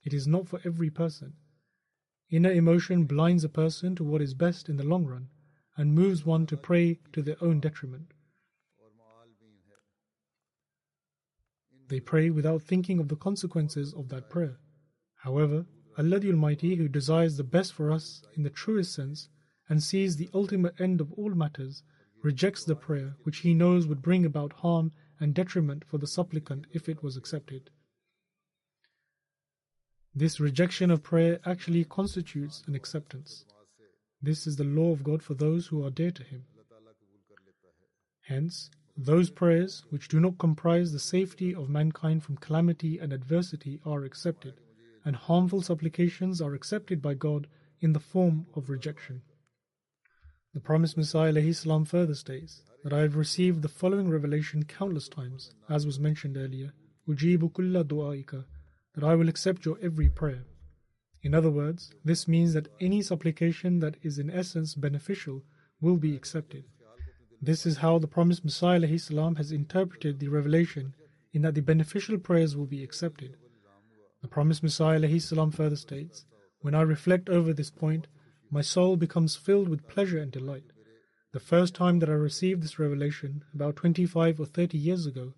[0.03, 1.33] It is not for every person.
[2.29, 5.29] Inner emotion blinds a person to what is best in the long run
[5.75, 8.13] and moves one to pray to their own detriment.
[11.89, 14.57] They pray without thinking of the consequences of that prayer.
[15.23, 15.65] However,
[15.97, 19.29] Allah the Almighty, who desires the best for us in the truest sense
[19.69, 21.83] and sees the ultimate end of all matters,
[22.23, 26.67] rejects the prayer which He knows would bring about harm and detriment for the supplicant
[26.71, 27.69] if it was accepted.
[30.13, 33.45] This rejection of prayer actually constitutes an acceptance.
[34.21, 36.45] This is the law of God for those who are dear to Him.
[38.21, 43.79] Hence, those prayers which do not comprise the safety of mankind from calamity and adversity
[43.85, 44.55] are accepted
[45.05, 47.47] and harmful supplications are accepted by God
[47.79, 49.21] in the form of rejection.
[50.53, 55.51] The promised Messiah ﷺ further states that I have received the following revelation countless times,
[55.69, 56.73] as was mentioned earlier,
[57.07, 58.45] Ujibu kulla du'aika,
[58.95, 60.45] that I will accept your every prayer.
[61.21, 65.43] In other words, this means that any supplication that is in essence beneficial
[65.79, 66.65] will be accepted.
[67.41, 70.95] This is how the promised Messiah has interpreted the revelation
[71.33, 73.37] in that the beneficial prayers will be accepted.
[74.21, 74.99] The promised Messiah
[75.51, 76.25] further states,
[76.61, 78.07] When I reflect over this point,
[78.49, 80.71] my soul becomes filled with pleasure and delight.
[81.31, 85.33] The first time that I received this revelation, about 25 or 30 years ago,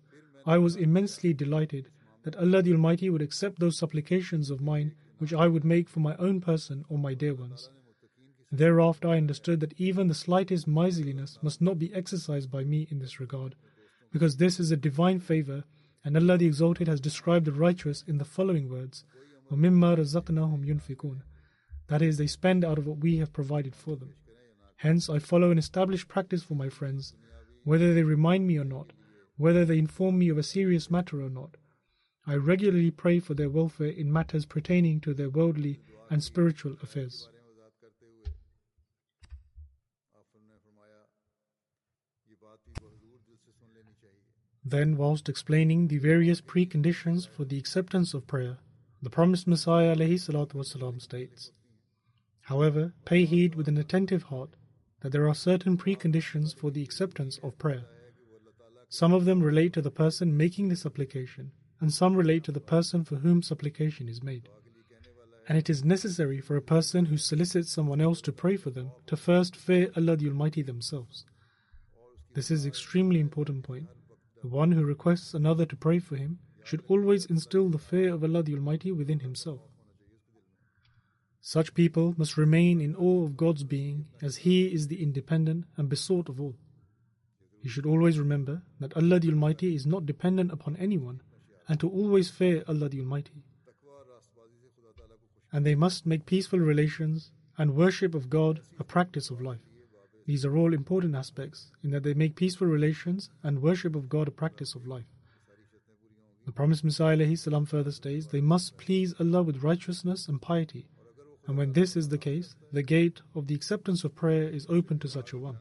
[0.46, 1.90] I was immensely delighted
[2.22, 6.00] that Allah the Almighty would accept those supplications of mine which I would make for
[6.00, 7.68] my own person or my dear ones.
[8.52, 12.98] Thereafter I understood that even the slightest miserliness must not be exercised by me in
[12.98, 13.54] this regard,
[14.10, 15.64] because this is a divine favour,
[16.04, 19.04] and Allah the Exalted has described the righteous in the following words,
[19.50, 21.22] وَمِمَّا رَزَقْنَاهُمْ yunfikun,"
[21.86, 24.14] That is, they spend out of what we have provided for them.
[24.76, 27.14] Hence, I follow an established practice for my friends,
[27.64, 28.92] whether they remind me or not,
[29.36, 31.56] whether they inform me of a serious matter or not.
[32.26, 37.28] I regularly pray for their welfare in matters pertaining to their worldly and spiritual affairs.
[44.69, 48.57] Then, whilst explaining the various preconditions for the acceptance of prayer,
[49.01, 51.51] the promised Messiah والسلام, states,
[52.41, 54.55] However, pay heed with an attentive heart
[55.01, 57.85] that there are certain preconditions for the acceptance of prayer.
[58.89, 62.59] Some of them relate to the person making the supplication, and some relate to the
[62.59, 64.49] person for whom supplication is made.
[65.47, 68.91] And it is necessary for a person who solicits someone else to pray for them
[69.05, 71.25] to first fear Allah the Almighty themselves.
[72.33, 73.87] This is extremely important point
[74.42, 78.22] the one who requests another to pray for him should always instill the fear of
[78.22, 79.60] Allah the Almighty within himself.
[81.40, 85.88] Such people must remain in awe of God's being as He is the independent and
[85.88, 86.56] besought of all.
[87.62, 91.22] He should always remember that Allah the Almighty is not dependent upon anyone
[91.66, 93.42] and to always fear Allah the Almighty.
[95.52, 99.60] And they must make peaceful relations and worship of God a practice of life.
[100.30, 104.28] These are all important aspects in that they make peaceful relations and worship of God
[104.28, 105.10] a practice of life.
[106.46, 110.86] The promised Messiah ﷺ further states they must please Allah with righteousness and piety,
[111.48, 115.00] and when this is the case, the gate of the acceptance of prayer is open
[115.00, 115.58] to such a one.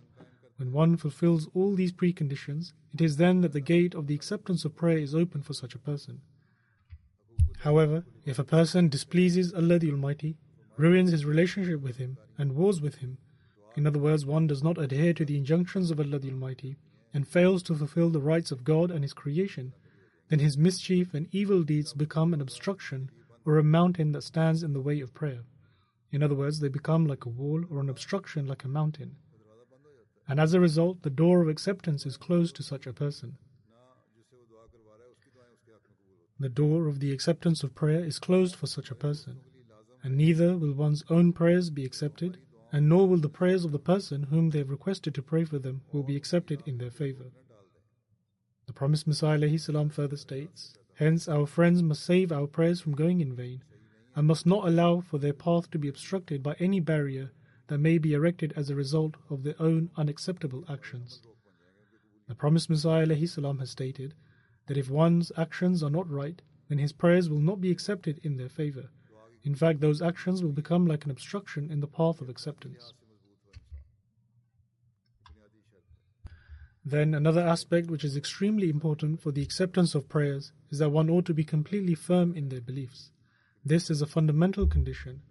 [0.58, 4.66] When one fulfills all these preconditions, it is then that the gate of the acceptance
[4.66, 6.22] of prayer is open for such a person.
[7.62, 10.38] However, if a person displeases Allah the Almighty,
[10.78, 13.18] ruins his relationship with him, and wars with him.
[13.76, 16.78] In other words, one does not adhere to the injunctions of Allah the Almighty
[17.14, 19.74] and fails to fulfill the rights of God and His creation,
[20.30, 23.10] then his mischief and evil deeds become an obstruction
[23.46, 25.42] or a mountain that stands in the way of prayer.
[26.12, 29.16] In other words, they become like a wall or an obstruction like a mountain.
[30.28, 33.38] And as a result, the door of acceptance is closed to such a person.
[36.40, 39.40] The door of the acceptance of prayer is closed for such a person,
[40.04, 42.38] and neither will one's own prayers be accepted,
[42.72, 45.60] and nor will the prayers of the person whom they have requested to pray for
[45.60, 47.32] them will be accepted in their favor.
[48.68, 49.38] The promised Messiah
[49.90, 53.64] further states, Hence our friends must save our prayers from going in vain,
[54.16, 57.32] and must not allow for their path to be obstructed by any barrier
[57.68, 61.22] that may be erected as a result of their own unacceptable actions.
[62.28, 64.14] The promised Messiah has stated
[64.68, 68.38] that if one's actions are not right, then his prayers will not be accepted in
[68.38, 68.90] their favor.
[69.44, 72.94] In fact, those actions will become like an obstruction in the path of acceptance.
[76.84, 81.10] Then, another aspect which is extremely important for the acceptance of prayers is that one
[81.10, 83.12] ought to be completely firm in their beliefs.
[83.64, 85.22] This is a fundamental condition,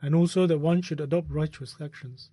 [0.00, 2.30] and also that one should adopt righteous actions.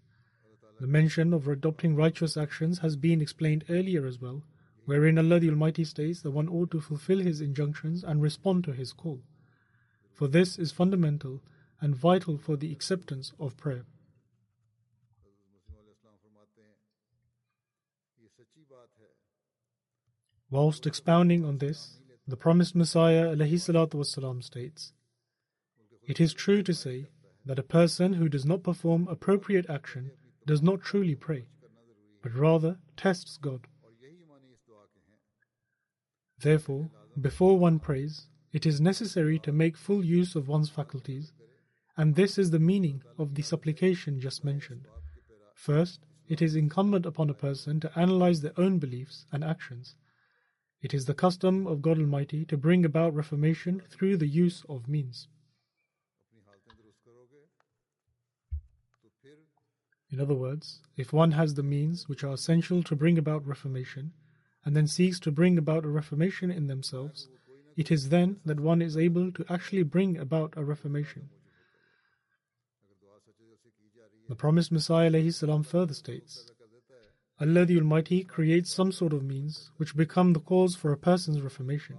[0.79, 4.43] The mention of adopting righteous actions has been explained earlier as well,
[4.85, 8.71] wherein Allah the Almighty states that one ought to fulfill His injunctions and respond to
[8.71, 9.21] His call
[10.18, 11.42] For this is fundamental
[11.80, 13.84] and vital for the acceptance of prayer.
[20.50, 24.92] Whilst expounding on this, the promised Messiah والسلام, states,
[26.06, 27.08] It is true to say
[27.44, 30.12] that a person who does not perform appropriate action
[30.46, 31.46] does not truly pray,
[32.22, 33.66] but rather tests God.
[36.38, 36.90] Therefore,
[37.20, 41.31] before one prays, it is necessary to make full use of one's faculties,
[41.95, 44.87] and this is the meaning of the supplication just mentioned.
[45.53, 49.95] First, it is incumbent upon a person to analyze their own beliefs and actions.
[50.81, 54.87] It is the custom of God Almighty to bring about reformation through the use of
[54.87, 55.27] means.
[60.11, 64.13] In other words, if one has the means which are essential to bring about reformation,
[64.65, 67.27] and then seeks to bring about a reformation in themselves,
[67.79, 71.29] it is then that one is able to actually bring about a reformation.
[74.27, 76.51] The promised Messiah salam further states,
[77.39, 81.39] Allah the Almighty creates some sort of means which become the cause for a person's
[81.39, 81.95] reformation.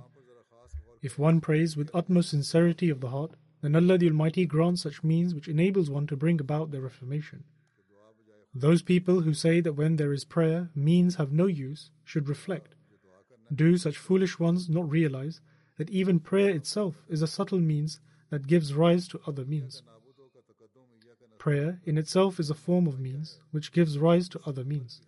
[1.00, 5.02] If one prays with utmost sincerity of the heart, then Allah the Almighty grants such
[5.02, 7.44] means which enables one to bring about their reformation.
[8.54, 12.74] Those people who say that when there is prayer, means have no use, should reflect.
[13.50, 15.40] Do such foolish ones not realize
[15.80, 19.82] that even prayer itself is a subtle means that gives rise to other means?
[21.38, 25.00] Prayer in itself is a form of means which gives rise to other means.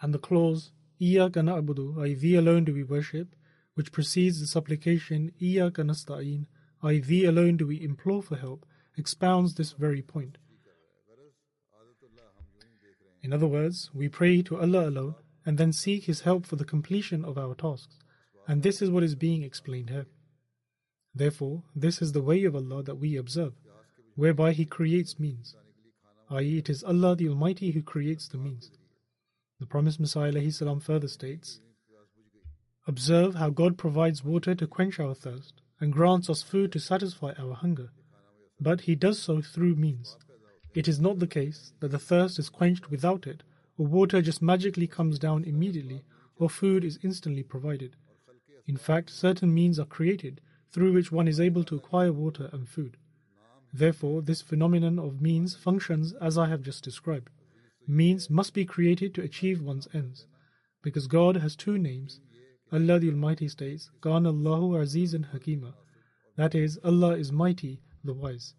[0.00, 3.36] And the clause, Iyaka na'budu, i thee alone do we worship,
[3.74, 6.46] which precedes the supplication, Iyaka nasta'in,
[6.82, 8.64] i thee alone do we implore for help,
[8.96, 10.38] expounds this very point.
[13.22, 16.64] In other words, we pray to Allah alone and then seek His help for the
[16.64, 17.98] completion of our tasks.
[18.46, 20.06] And this is what is being explained here.
[21.14, 23.54] Therefore, this is the way of Allah that we observe,
[24.14, 25.56] whereby He creates means,
[26.30, 28.70] i.e., it is Allah the Almighty who creates the means.
[29.58, 31.60] The promised Messiah salam further states
[32.86, 37.32] Observe how God provides water to quench our thirst and grants us food to satisfy
[37.38, 37.90] our hunger,
[38.60, 40.16] but He does so through means.
[40.74, 43.42] It is not the case that the thirst is quenched without it,
[43.78, 46.04] or water just magically comes down immediately,
[46.36, 47.96] or food is instantly provided.
[48.68, 50.40] In fact, certain means are created
[50.72, 52.96] through which one is able to acquire water and food.
[53.72, 57.30] Therefore, this phenomenon of means functions as I have just described.
[57.86, 60.26] Means must be created to achieve one's ends,
[60.82, 62.20] because God has two names.
[62.72, 65.74] Allah the Almighty states, Gan Allahu Azizan Hakima,
[66.34, 68.54] that is, Allah is mighty, the wise.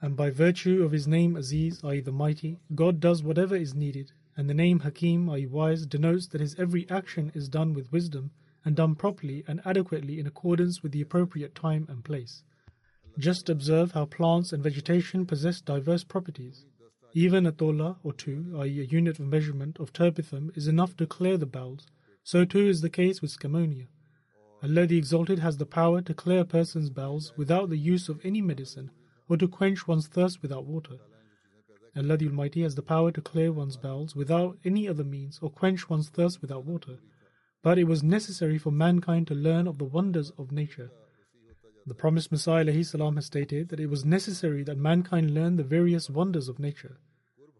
[0.00, 4.12] And by virtue of his name Aziz, i.e., the mighty, God does whatever is needed,
[4.34, 8.30] and the name Hakim, i.e., wise, denotes that his every action is done with wisdom
[8.64, 12.42] and done properly and adequately in accordance with the appropriate time and place.
[13.18, 16.66] Just observe how plants and vegetation possess diverse properties.
[17.12, 21.06] Even a tola or two, i.e., a unit of measurement of turpeth, is enough to
[21.06, 21.86] clear the bowels.
[22.24, 23.86] So too is the case with scamonia.
[24.62, 28.18] Allah the Exalted has the power to clear a person's bowels without the use of
[28.24, 28.90] any medicine
[29.28, 30.98] or to quench one's thirst without water.
[31.96, 35.50] Allah the Almighty has the power to clear one's bowels without any other means or
[35.50, 36.98] quench one's thirst without water.
[37.64, 40.90] But it was necessary for mankind to learn of the wonders of nature.
[41.86, 46.10] The promised Messiah ﷺ has stated that it was necessary that mankind learn the various
[46.10, 46.98] wonders of nature.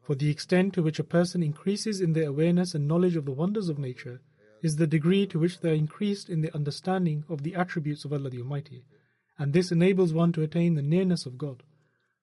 [0.03, 3.33] For the extent to which a person increases in their awareness and knowledge of the
[3.33, 4.21] wonders of nature
[4.63, 8.13] is the degree to which they are increased in their understanding of the attributes of
[8.13, 8.85] Allah the Almighty,
[9.39, 11.63] and this enables one to attain the nearness of God.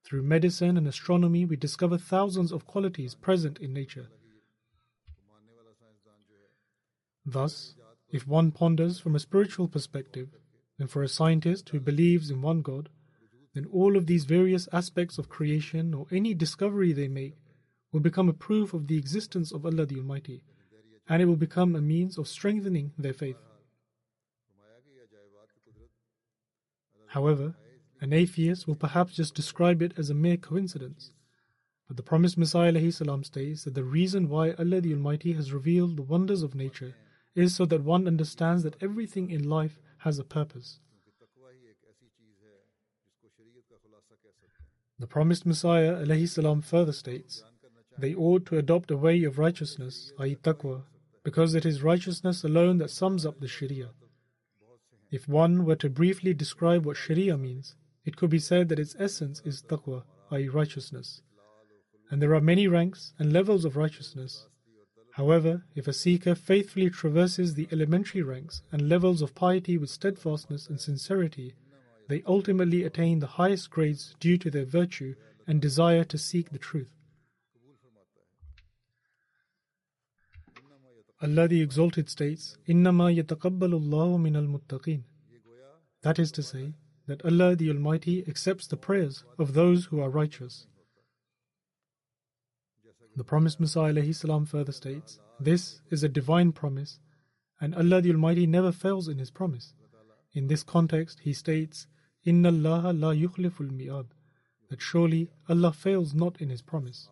[0.03, 4.09] Through medicine and astronomy, we discover thousands of qualities present in nature.
[7.25, 7.75] Thus,
[8.09, 10.29] if one ponders from a spiritual perspective,
[10.77, 12.89] then for a scientist who believes in one God,
[13.53, 17.35] then all of these various aspects of creation or any discovery they make
[17.91, 20.41] will become a proof of the existence of Allah the Almighty,
[21.07, 23.37] and it will become a means of strengthening their faith.
[27.07, 27.55] However,
[27.99, 31.11] an atheist will perhaps just describe it as a mere coincidence.
[31.87, 35.97] But the promised Messiah ﷺ states that the reason why Allah the Almighty has revealed
[35.97, 36.95] the wonders of nature
[37.35, 40.79] is so that one understands that everything in life has a purpose.
[44.99, 47.43] The promised Messiah ﷺ further states,
[47.97, 50.35] they ought to adopt a way of righteousness, i.e.
[50.35, 50.83] taqwa,
[51.23, 53.89] because it is righteousness alone that sums up the Sharia.
[55.11, 57.75] If one were to briefly describe what Sharia means,
[58.05, 61.21] it could be said that its essence is taqwa, i.e., righteousness.
[62.09, 64.47] And there are many ranks and levels of righteousness.
[65.20, 70.68] However, if a seeker faithfully traverses the elementary ranks and levels of piety with steadfastness
[70.68, 71.54] and sincerity,
[72.08, 75.14] they ultimately attain the highest grades due to their virtue
[75.46, 76.90] and desire to seek the truth.
[81.22, 85.02] Allah the Exalted states, إِنَّمَا يَتَقَبَّلُ اللَّهُ مِنَ الْمُتَّقِينَ
[86.02, 86.74] That is to say,
[87.06, 90.66] that Allah the Almighty accepts the prayers of those who are righteous.
[93.15, 96.99] The promised Messiah ﷺ further states, This is a divine promise,
[97.59, 99.73] and Allah the Almighty never fails in His promise.
[100.33, 101.87] In this context, He states,
[102.23, 104.07] Inna Allah la yukhliful mi'ad,
[104.69, 107.09] that surely Allah fails not in His promise.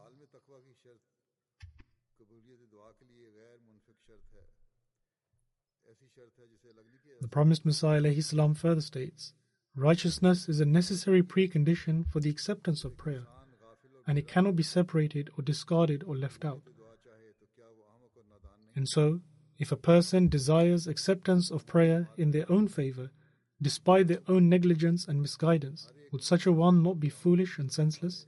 [7.21, 9.33] The promised Messiah ﷺ further states,
[9.75, 13.23] Righteousness is a necessary precondition for the acceptance of prayer,
[14.09, 16.63] and it cannot be separated or discarded or left out.
[18.75, 19.19] And so,
[19.59, 23.11] if a person desires acceptance of prayer in their own favor,
[23.61, 28.25] despite their own negligence and misguidance, would such a one not be foolish and senseless?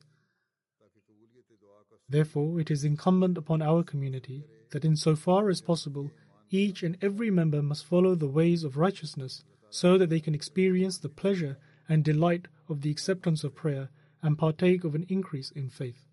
[2.07, 6.11] Therefore, it is incumbent upon our community that in so far as possible,
[6.51, 10.99] each and every member must follow the ways of righteousness so that they can experience
[10.99, 11.57] the pleasure
[11.89, 13.89] and delight of the acceptance of prayer
[14.21, 16.05] and partake of an increase in faith.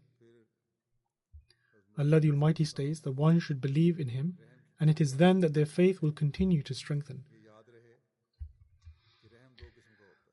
[1.99, 4.39] Allah the Almighty states that one should believe in Him,
[4.79, 7.25] and it is then that their faith will continue to strengthen.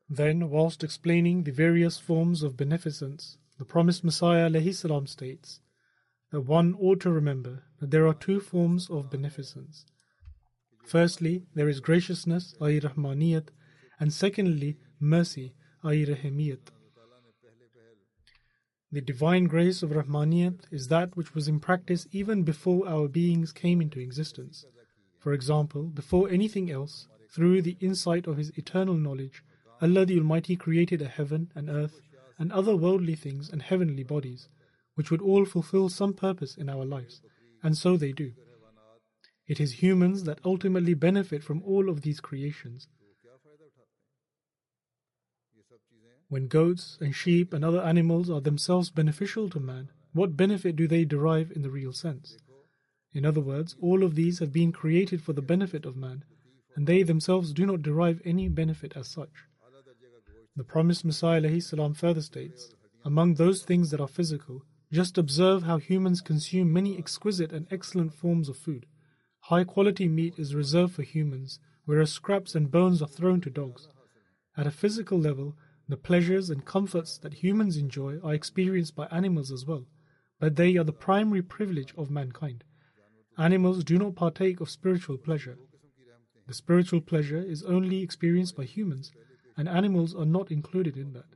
[0.08, 5.60] Then, whilst explaining the various forms of beneficence, the promised Messiah ﷺ states
[6.30, 9.84] that one ought to remember that there are two forms of beneficence
[10.86, 12.80] Firstly, there is graciousness, i.e.
[12.80, 13.48] Rahmaniyat,
[13.98, 15.52] and secondly, mercy,
[15.82, 16.06] i.e.
[16.06, 16.68] Rahimiyat.
[18.92, 23.52] The divine grace of Rahmaniyat is that which was in practice even before our beings
[23.52, 24.64] came into existence.
[25.18, 29.42] For example, before anything else, through the insight of His eternal knowledge,
[29.82, 32.00] Allah the Almighty created a heaven and earth
[32.38, 34.48] and other worldly things and heavenly bodies,
[34.94, 37.20] which would all fulfill some purpose in our lives,
[37.62, 38.32] and so they do.
[39.48, 42.88] It is humans that ultimately benefit from all of these creations.
[46.28, 50.88] When goats and sheep and other animals are themselves beneficial to man, what benefit do
[50.88, 52.36] they derive in the real sense?
[53.12, 56.24] In other words, all of these have been created for the benefit of man,
[56.74, 59.44] and they themselves do not derive any benefit as such.
[60.56, 62.74] The promised Messiah ﷺ further states,
[63.04, 68.14] Among those things that are physical, just observe how humans consume many exquisite and excellent
[68.14, 68.86] forms of food.
[69.40, 73.88] High quality meat is reserved for humans, whereas scraps and bones are thrown to dogs.
[74.56, 75.56] At a physical level,
[75.88, 79.86] the pleasures and comforts that humans enjoy are experienced by animals as well,
[80.40, 82.64] but they are the primary privilege of mankind.
[83.38, 85.58] Animals do not partake of spiritual pleasure.
[86.46, 89.12] The spiritual pleasure is only experienced by humans,
[89.56, 91.26] and animals are not included in that.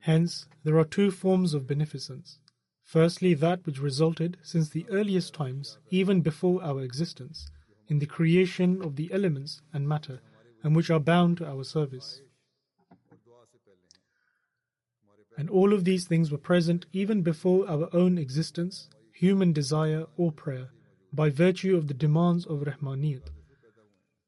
[0.00, 2.38] Hence, there are two forms of beneficence
[2.84, 7.50] Firstly, that which resulted since the earliest times, even before our existence,
[7.88, 10.20] in the creation of the elements and matter,
[10.64, 12.22] and which are bound to our service.
[15.36, 20.32] And all of these things were present even before our own existence, human desire, or
[20.32, 20.70] prayer,
[21.12, 23.28] by virtue of the demands of Rahmaniyat.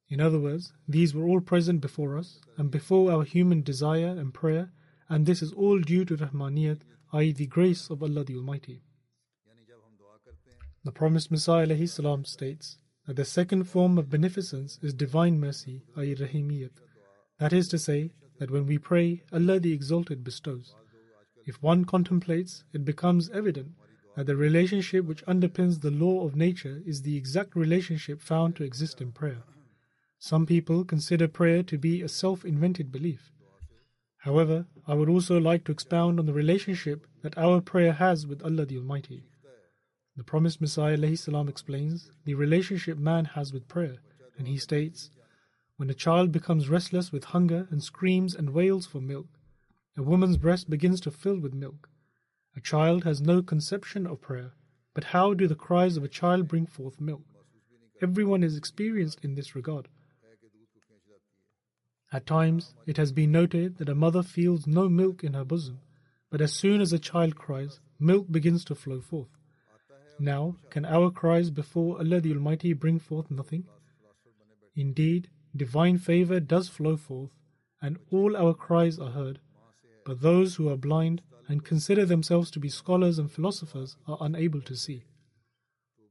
[0.09, 4.35] In other words, these were all present before us and before our human desire and
[4.35, 4.71] prayer,
[5.09, 6.81] and this is all due to Rahmaniyat,
[7.13, 8.83] i.e., the grace of Allah the Almighty.
[10.85, 12.79] The promised Messiah salam states
[13.15, 16.73] the second form of beneficence is divine mercy, i.e., Rahimiyat.
[17.39, 20.75] That is to say, that when we pray, Allah the Exalted bestows.
[21.47, 23.69] If one contemplates, it becomes evident
[24.17, 28.65] that the relationship which underpins the law of nature is the exact relationship found to
[28.65, 29.43] exist in prayer.
[30.19, 33.31] Some people consider prayer to be a self invented belief.
[34.19, 38.43] However, I would also like to expound on the relationship that our prayer has with
[38.43, 39.23] Allah the Almighty.
[40.17, 43.99] The promised Messiah salam explains the relationship man has with prayer,
[44.39, 45.11] and he states,
[45.77, 49.29] When a child becomes restless with hunger and screams and wails for milk,
[49.95, 51.91] a woman's breast begins to fill with milk.
[52.57, 54.53] A child has no conception of prayer,
[54.95, 57.25] but how do the cries of a child bring forth milk?
[58.01, 59.89] Everyone is experienced in this regard.
[62.11, 65.81] At times, it has been noted that a mother feels no milk in her bosom,
[66.31, 69.36] but as soon as a child cries, milk begins to flow forth.
[70.19, 73.65] Now, can our cries before Allah the Almighty bring forth nothing?
[74.75, 77.33] Indeed, divine favor does flow forth,
[77.83, 79.41] and all our cries are heard,
[80.05, 84.61] but those who are blind and consider themselves to be scholars and philosophers are unable
[84.63, 85.05] to see.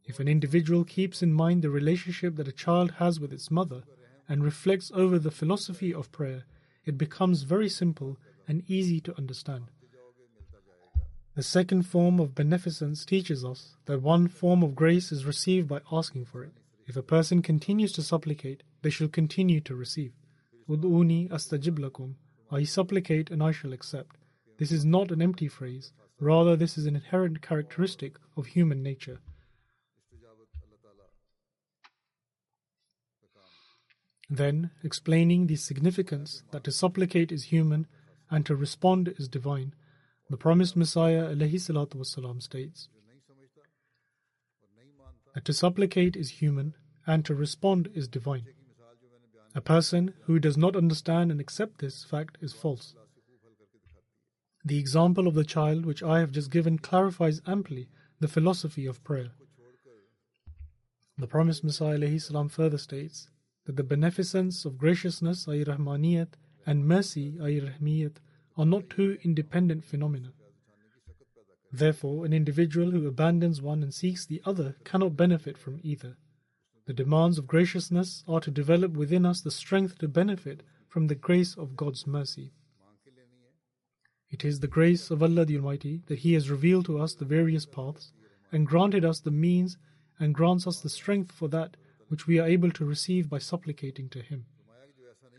[0.06, 3.84] If an individual keeps in mind the relationship that a child has with its mother
[4.30, 6.44] and reflects over the philosophy of prayer,
[6.86, 9.72] it becomes very simple and easy to understand.
[11.36, 15.82] The second form of beneficence teaches us that one form of grace is received by
[15.92, 16.54] asking for it.
[16.88, 20.14] If a person continues to supplicate, they shall continue to receive.
[20.70, 22.16] Ud'uni astajib lakum.
[22.50, 24.16] I supplicate and I shall accept.
[24.60, 29.20] This is not an empty phrase, rather, this is an inherent characteristic of human nature.
[34.30, 37.88] Then, explaining the significance that to supplicate is human
[38.32, 39.74] and to respond is divine,
[40.30, 42.90] the promised Messiah والسلام, states
[45.34, 46.74] that to supplicate is human
[47.06, 48.48] and to respond is divine.
[49.54, 52.96] A person who does not understand and accept this fact is false.
[54.64, 57.88] The example of the child which I have just given clarifies amply
[58.20, 59.32] the philosophy of prayer.
[61.18, 63.30] The promised Messiah والسلام, further states
[63.66, 66.34] that the beneficence of graciousness, ay rahmaniyat,
[66.66, 68.18] and mercy, ay rahimiyat,
[68.58, 70.32] are not two independent phenomena.
[71.72, 76.16] Therefore, an individual who abandons one and seeks the other cannot benefit from either.
[76.86, 81.16] The demands of graciousness are to develop within us the strength to benefit from the
[81.16, 82.54] grace of God's mercy.
[84.30, 87.26] It is the grace of Allah the Almighty that He has revealed to us the
[87.26, 88.12] various paths
[88.52, 89.78] and granted us the means
[90.20, 91.76] and grants us the strength for that
[92.08, 94.46] which we are able to receive by supplicating to Him.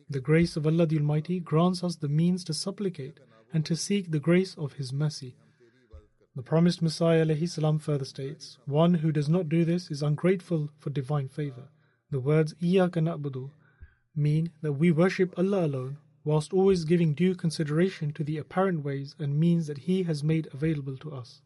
[0.09, 3.19] The grace of Allah the Almighty grants us the means to supplicate
[3.53, 5.35] and to seek the grace of His mercy.
[6.37, 10.91] The promised Messiah salam further states, One who does not do this is ungrateful for
[10.91, 11.71] divine favor.
[12.13, 13.51] The words Iyaka na'budu
[14.15, 19.17] mean that we worship Allah alone whilst always giving due consideration to the apparent ways
[19.19, 21.41] and means that He has made available to us.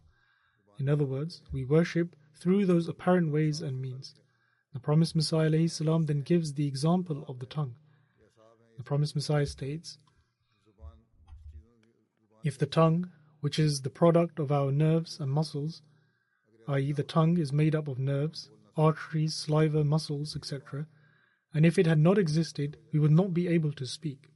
[0.78, 4.14] In other words, we worship through those apparent ways and means.
[4.74, 7.74] The promised Messiah salam then gives the example of the tongue.
[8.80, 9.98] The promised Messiah states
[12.42, 13.10] If the tongue,
[13.42, 15.82] which is the product of our nerves and muscles,
[16.66, 20.86] i.e., the tongue is made up of nerves, arteries, saliva, muscles, etc.,
[21.52, 24.30] and if it had not existed, we would not be able to speak.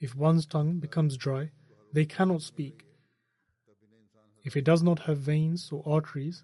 [0.00, 1.50] If one's tongue becomes dry,
[1.92, 2.86] they cannot speak.
[4.44, 6.42] If it does not have veins or arteries,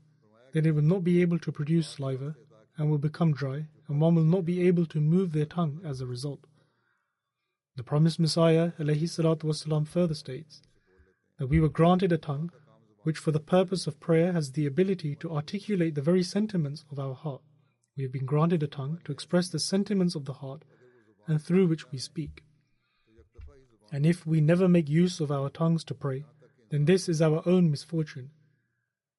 [0.52, 2.34] then it will not be able to produce saliva
[2.76, 6.01] and will become dry and one will not be able to move their tongue as
[6.01, 6.45] a result.
[7.75, 10.61] The promised Messiah والسلام, further states
[11.37, 12.51] that we were granted a tongue
[13.03, 16.99] which, for the purpose of prayer, has the ability to articulate the very sentiments of
[16.99, 17.41] our heart.
[17.95, 20.63] We have been granted a tongue to express the sentiments of the heart
[21.27, 22.43] and through which we speak.
[23.91, 26.25] And if we never make use of our tongues to pray,
[26.71, 28.31] then this is our own misfortune.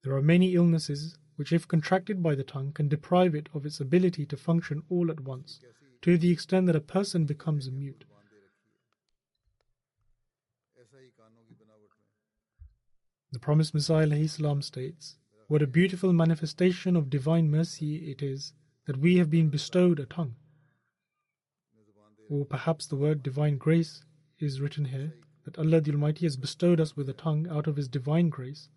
[0.02, 3.79] There are many illnesses which, if contracted by the tongue, can deprive it of its
[3.79, 5.59] ability to function all at once,
[5.99, 8.03] to the extent that a person becomes mute.
[13.31, 15.15] The promised Messiah ﷺ states,
[15.47, 18.53] What a beautiful manifestation of divine mercy it is
[18.85, 20.35] that we have been bestowed a tongue.
[22.29, 24.03] Or perhaps the word divine grace
[24.37, 25.15] is written here,
[25.45, 28.69] that Allah the Almighty has bestowed us with a tongue out of His divine grace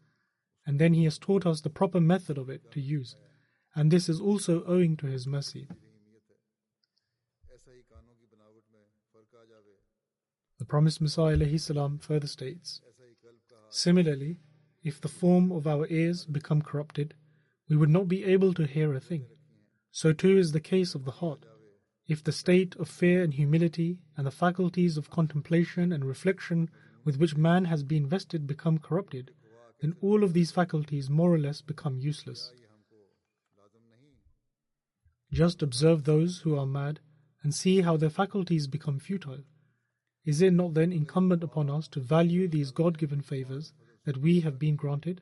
[0.66, 3.16] and then He has taught us the proper method of it to use,
[3.74, 5.68] and this is also owing to His mercy.
[10.58, 12.80] The promised Messiah salam, further states
[13.70, 14.38] Similarly,
[14.82, 17.14] if the form of our ears become corrupted,
[17.68, 19.26] we would not be able to hear a thing.
[19.90, 21.44] So too is the case of the heart.
[22.06, 26.70] If the state of fear and humility and the faculties of contemplation and reflection
[27.04, 29.32] with which man has been vested become corrupted,
[29.84, 32.50] then all of these faculties more or less become useless.
[35.30, 37.00] Just observe those who are mad
[37.42, 39.42] and see how their faculties become futile.
[40.24, 43.74] Is it not then incumbent upon us to value these God given favors
[44.06, 45.20] that we have been granted?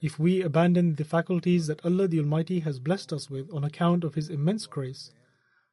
[0.00, 4.04] If we abandon the faculties that Allah the Almighty has blessed us with on account
[4.04, 5.10] of His immense grace,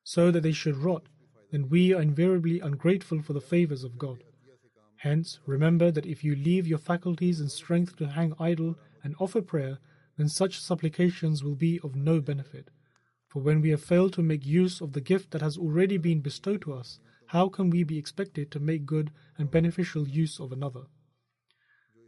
[0.03, 1.03] so that they should rot,
[1.51, 4.23] then we are invariably ungrateful for the favors of God.
[4.97, 9.41] Hence, remember that if you leave your faculties and strength to hang idle and offer
[9.41, 9.77] prayer,
[10.17, 12.71] then such supplications will be of no benefit.
[13.27, 16.21] For when we have failed to make use of the gift that has already been
[16.21, 20.51] bestowed to us, how can we be expected to make good and beneficial use of
[20.51, 20.87] another?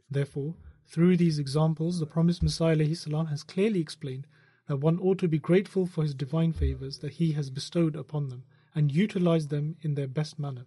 [0.10, 0.56] Therefore,
[0.88, 4.26] through these examples, the promised Messiah has clearly explained
[4.68, 8.30] that one ought to be grateful for his divine favors that he has bestowed upon
[8.30, 10.66] them and utilize them in their best manner.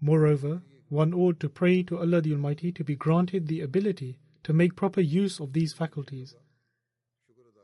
[0.00, 4.52] Moreover, one ought to pray to Allah the Almighty to be granted the ability to
[4.52, 6.34] make proper use of these faculties.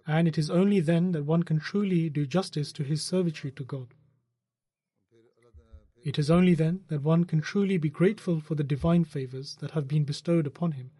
[0.06, 3.64] And it is only then that one can truly do justice to his servitude to
[3.64, 3.94] God.
[6.04, 9.70] It is only then that one can truly be grateful for the divine favors that
[9.70, 10.90] have been bestowed upon him,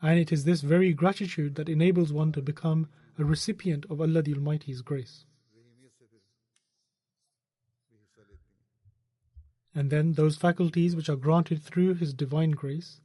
[0.00, 4.22] and it is this very gratitude that enables one to become a recipient of Allah
[4.22, 5.26] the Almighty's grace.
[9.78, 13.00] And then those faculties which are granted through His divine grace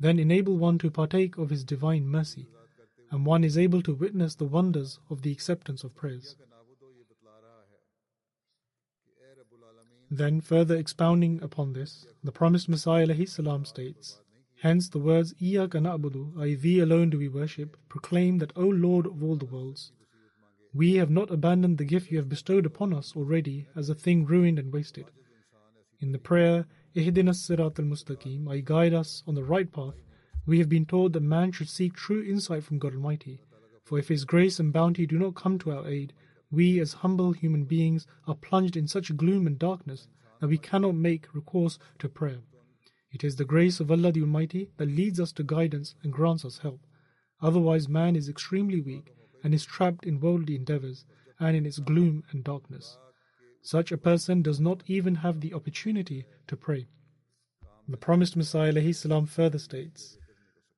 [0.00, 2.48] then enable one to partake of His divine mercy,
[3.10, 6.34] and one is able to witness the wonders of the acceptance of prayers.
[10.10, 14.18] Then, further expounding upon this, the promised Messiah salam states,
[14.62, 16.54] Hence the words Iyaka na'budu, i.e.
[16.54, 19.92] Thee alone do we worship, proclaim that, O Lord of all the worlds,
[20.72, 24.24] we have not abandoned the gift you have bestowed upon us already as a thing
[24.24, 25.04] ruined and wasted.
[26.00, 29.94] In the prayer, Ihdina Sirat al Mustaqim, I guide us on the right path,
[30.46, 33.40] we have been told that man should seek true insight from God Almighty.
[33.84, 36.12] For if His grace and bounty do not come to our aid,
[36.50, 40.08] we as humble human beings are plunged in such gloom and darkness
[40.40, 42.40] that we cannot make recourse to prayer.
[43.10, 46.44] It is the grace of Allah the Almighty that leads us to guidance and grants
[46.44, 46.80] us help.
[47.40, 51.04] Otherwise, man is extremely weak and is trapped in worldly endeavors
[51.38, 52.98] and in its gloom and darkness.
[53.66, 56.86] Such a person does not even have the opportunity to pray.
[57.88, 60.18] The promised Messiah salam further states,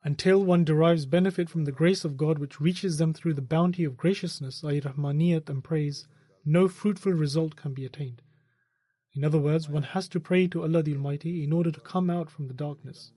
[0.05, 3.83] until one derives benefit from the grace of God which reaches them through the bounty
[3.83, 4.81] of graciousness, i.e.
[4.81, 6.07] Rahmaniyat and praise,
[6.45, 8.23] no fruitful result can be attained.
[9.15, 12.09] In other words, one has to pray to Allah the Almighty in order to come
[12.09, 13.11] out from the darkness.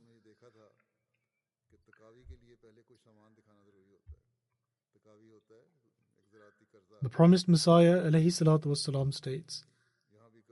[7.02, 9.64] The promised Messiah والسلام, states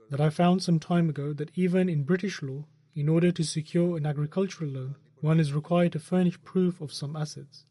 [0.09, 2.65] that I found some time ago that even in British law,
[2.95, 7.15] in order to secure an agricultural loan, one is required to furnish proof of some
[7.15, 7.65] assets.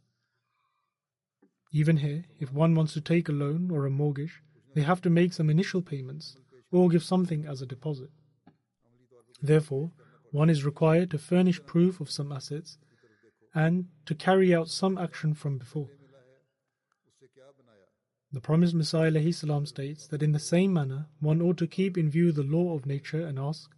[1.72, 4.42] Even here, if one wants to take a loan or a mortgage,
[4.74, 6.36] they have to make some initial payments
[6.70, 8.10] or give something as a deposit.
[9.40, 9.92] Therefore,
[10.30, 12.78] one is required to furnish proof of some assets
[13.54, 15.88] and to carry out some action from before.
[18.31, 19.31] The promised Messiah
[19.65, 22.85] states that in the same manner one ought to keep in view the law of
[22.85, 23.69] nature and ask,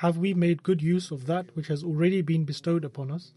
[0.00, 3.32] Have we made good use of that which has already been bestowed upon us?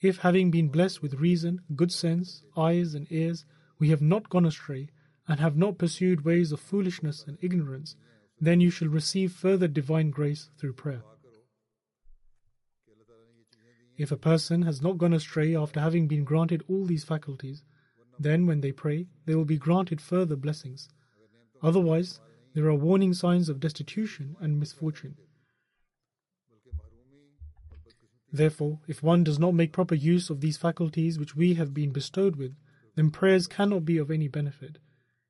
[0.00, 3.44] If having been blessed with reason, good sense, eyes, and ears,
[3.78, 4.90] we have not gone astray,
[5.28, 7.96] and have not pursued ways of foolishness and ignorance,
[8.40, 11.02] then you shall receive further divine grace through prayer.
[13.96, 17.62] If a person has not gone astray after having been granted all these faculties,
[18.18, 20.88] then, when they pray, they will be granted further blessings.
[21.62, 22.20] Otherwise,
[22.54, 25.16] there are warning signs of destitution and misfortune.
[28.32, 31.92] Therefore, if one does not make proper use of these faculties which we have been
[31.92, 32.56] bestowed with,
[32.96, 34.78] then prayers cannot be of any benefit.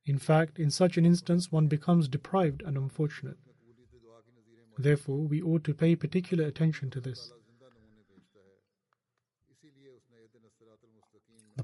[0.07, 3.39] In fact, in such an instance, one becomes deprived and unfortunate.
[4.77, 7.33] Therefore, we ought to pay particular attention to this.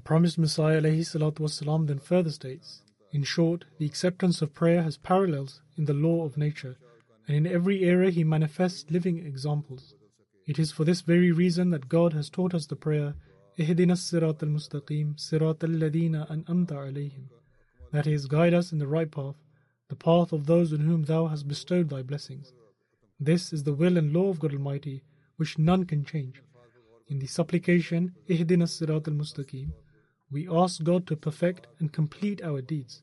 [0.00, 2.82] promised Messiah والسلام, then further states
[3.12, 6.76] In short, the acceptance of prayer has parallels in the law of nature,
[7.26, 9.94] and in every area he manifests living examples.
[10.46, 13.14] It is for this very reason that God has taught us the prayer
[13.58, 17.30] Ihdina sirat al-mustaqim sirat al-ladina an'amta alayhim.
[17.90, 19.36] That is, guide us in the right path,
[19.88, 22.52] the path of those on whom thou hast bestowed thy blessings.
[23.18, 25.04] This is the will and law of God Almighty,
[25.36, 26.42] which none can change.
[27.08, 29.70] In the supplication, Ihdina Sirat al Mustaqim,
[30.31, 33.01] we ask God to perfect and complete our deeds.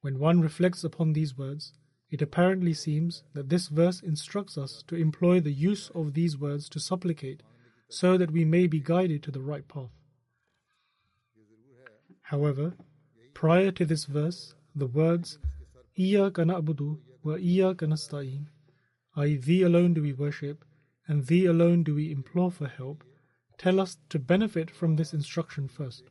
[0.00, 1.72] When one reflects upon these words,
[2.10, 6.68] it apparently seems that this verse instructs us to employ the use of these words
[6.70, 7.42] to supplicate
[7.88, 9.90] so that we may be guided to the right path.
[12.22, 12.74] However,
[13.34, 15.38] prior to this verse, the words
[15.98, 18.46] Iyaka na'budu wa iyaka nasta'in,
[19.16, 19.36] i.e.
[19.36, 20.64] Thee alone do we worship,
[21.06, 23.02] and Thee alone do we implore for help,
[23.58, 26.04] tell us to benefit from this instruction first.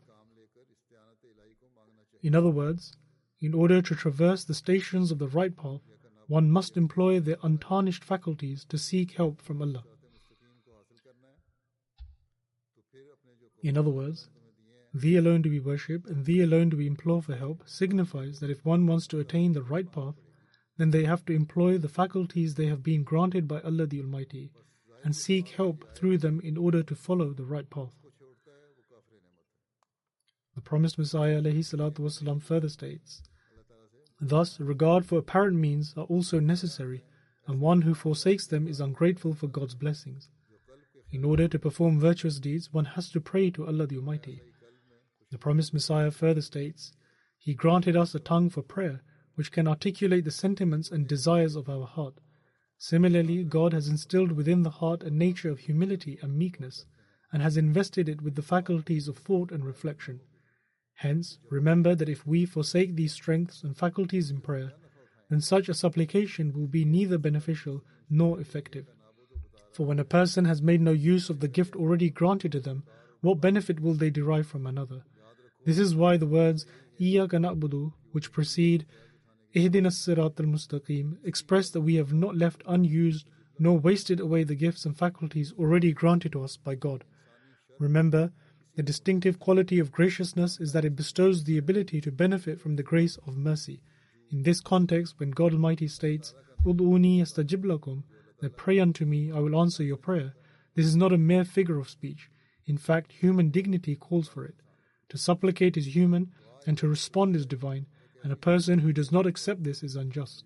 [2.21, 2.93] In other words,
[3.39, 5.81] in order to traverse the stations of the right path,
[6.27, 9.83] one must employ their untarnished faculties to seek help from Allah.
[13.63, 14.29] In other words,
[14.93, 18.49] Thee alone do we worship, and Thee alone do we implore for help signifies that
[18.49, 20.15] if one wants to attain the right path,
[20.77, 24.51] then they have to employ the faculties they have been granted by Allah the Almighty
[25.04, 27.92] and seek help through them in order to follow the right path.
[30.54, 33.22] The promised Messiah والسلام, further states,
[34.20, 37.04] Thus, regard for apparent means are also necessary,
[37.46, 40.28] and one who forsakes them is ungrateful for God's blessings.
[41.10, 44.40] In order to perform virtuous deeds, one has to pray to Allah the Almighty.
[45.30, 46.92] The promised Messiah further states,
[47.38, 49.02] He granted us a tongue for prayer,
[49.34, 52.14] which can articulate the sentiments and desires of our heart.
[52.77, 56.85] Similarly, God has instilled within the heart a nature of humility and meekness,
[57.33, 60.21] and has invested it with the faculties of thought and reflection.
[60.95, 64.73] Hence, remember that if we forsake these strengths and faculties in prayer,
[65.29, 68.87] then such a supplication will be neither beneficial nor effective.
[69.73, 72.83] For when a person has made no use of the gift already granted to them,
[73.21, 75.03] what benefit will they derive from another?
[75.65, 76.65] This is why the words
[76.99, 78.85] Iyaka na'budu, which precede
[79.55, 83.29] Ihdina Sirat al Mustaqim, express that we have not left unused
[83.59, 87.03] nor wasted away the gifts and faculties already granted to us by God.
[87.79, 88.31] Remember,
[88.75, 92.83] the distinctive quality of graciousness is that it bestows the ability to benefit from the
[92.83, 93.81] grace of mercy.
[94.29, 96.33] In this context, when God Almighty states,
[96.63, 98.03] Ud'uni astajib lakum,
[98.39, 100.33] that pray unto me, I will answer your prayer,
[100.75, 102.29] this is not a mere figure of speech.
[102.67, 104.55] In fact, human dignity calls for it.
[105.09, 106.33] To supplicate is human,
[106.67, 107.87] and to respond is divine,
[108.27, 110.43] and a person who does not accept this is unjust.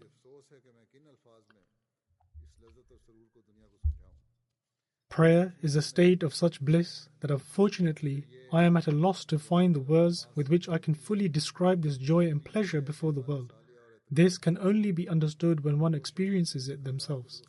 [5.09, 9.39] Prayer is a state of such bliss that unfortunately I am at a loss to
[9.39, 13.21] find the words with which I can fully describe this joy and pleasure before the
[13.21, 13.51] world.
[14.11, 17.41] This can only be understood when one experiences it themselves.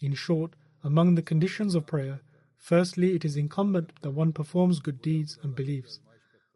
[0.00, 0.54] In short,
[0.84, 2.20] among the conditions of prayer,
[2.56, 5.98] firstly it is incumbent that one performs good deeds and believes.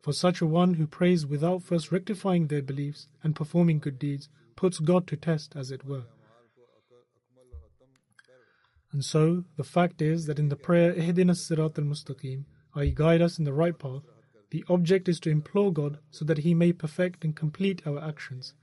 [0.03, 4.29] For such a one who prays without first rectifying their beliefs and performing good deeds
[4.57, 6.05] puts God to test, as it were.
[8.93, 12.45] And so, the fact is that in the prayer, Ihdina Sirat al Mustaqim,
[12.75, 14.03] i.e., guide us in the right path,
[14.51, 18.55] the object is to implore God so that He may perfect and complete our actions.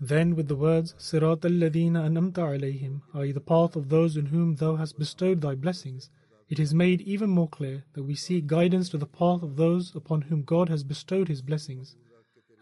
[0.00, 4.26] Then, with the words, Sirat al Ladina anamta alayhim, i.e., the path of those on
[4.26, 6.08] whom Thou hast bestowed Thy blessings,
[6.48, 9.94] it is made even more clear that we seek guidance to the path of those
[9.96, 11.96] upon whom God has bestowed His blessings,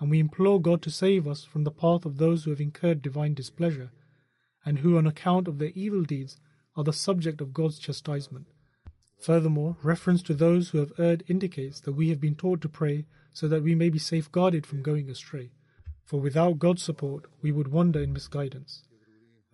[0.01, 3.03] and we implore God to save us from the path of those who have incurred
[3.03, 3.91] divine displeasure,
[4.65, 6.39] and who, on account of their evil deeds,
[6.77, 8.47] are the subject of God's chastisement.
[9.21, 13.07] Furthermore, reference to those who have erred indicates that we have been taught to pray
[13.33, 15.51] so that we may be safeguarded from going astray.
[16.05, 18.83] For without God's support, we would wander in misguidance.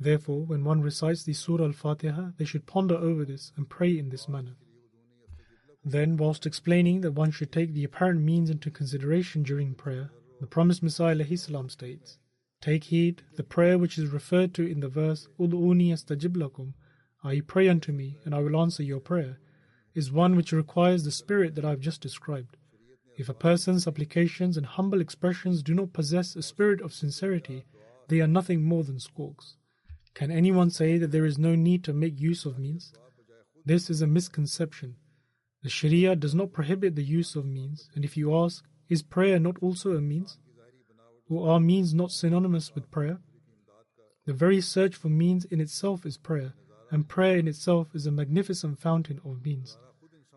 [0.02, 3.98] Therefore, when one recites the Surah Al Fatiha, they should ponder over this and pray
[3.98, 4.56] in this manner.
[5.84, 10.46] Then, whilst explaining that one should take the apparent means into consideration during prayer, the
[10.46, 11.22] promised Messiah
[11.68, 12.18] states,
[12.62, 16.72] Take heed, the prayer which is referred to in the verse, Ud'uni astajib lakum,
[17.24, 19.38] i.e., pray unto me, and I will answer your prayer,
[19.94, 22.56] is one which requires the spirit that I have just described.
[23.18, 27.66] If a person's supplications and humble expressions do not possess a spirit of sincerity,
[28.08, 29.56] they are nothing more than squawks.
[30.14, 32.92] Can anyone say that there is no need to make use of means?
[33.64, 34.96] This is a misconception.
[35.62, 39.38] The Sharia does not prohibit the use of means, and if you ask, is prayer
[39.38, 40.38] not also a means?
[41.28, 43.20] Or are means not synonymous with prayer?
[44.26, 46.54] The very search for means in itself is prayer,
[46.90, 49.78] and prayer in itself is a magnificent fountain of means.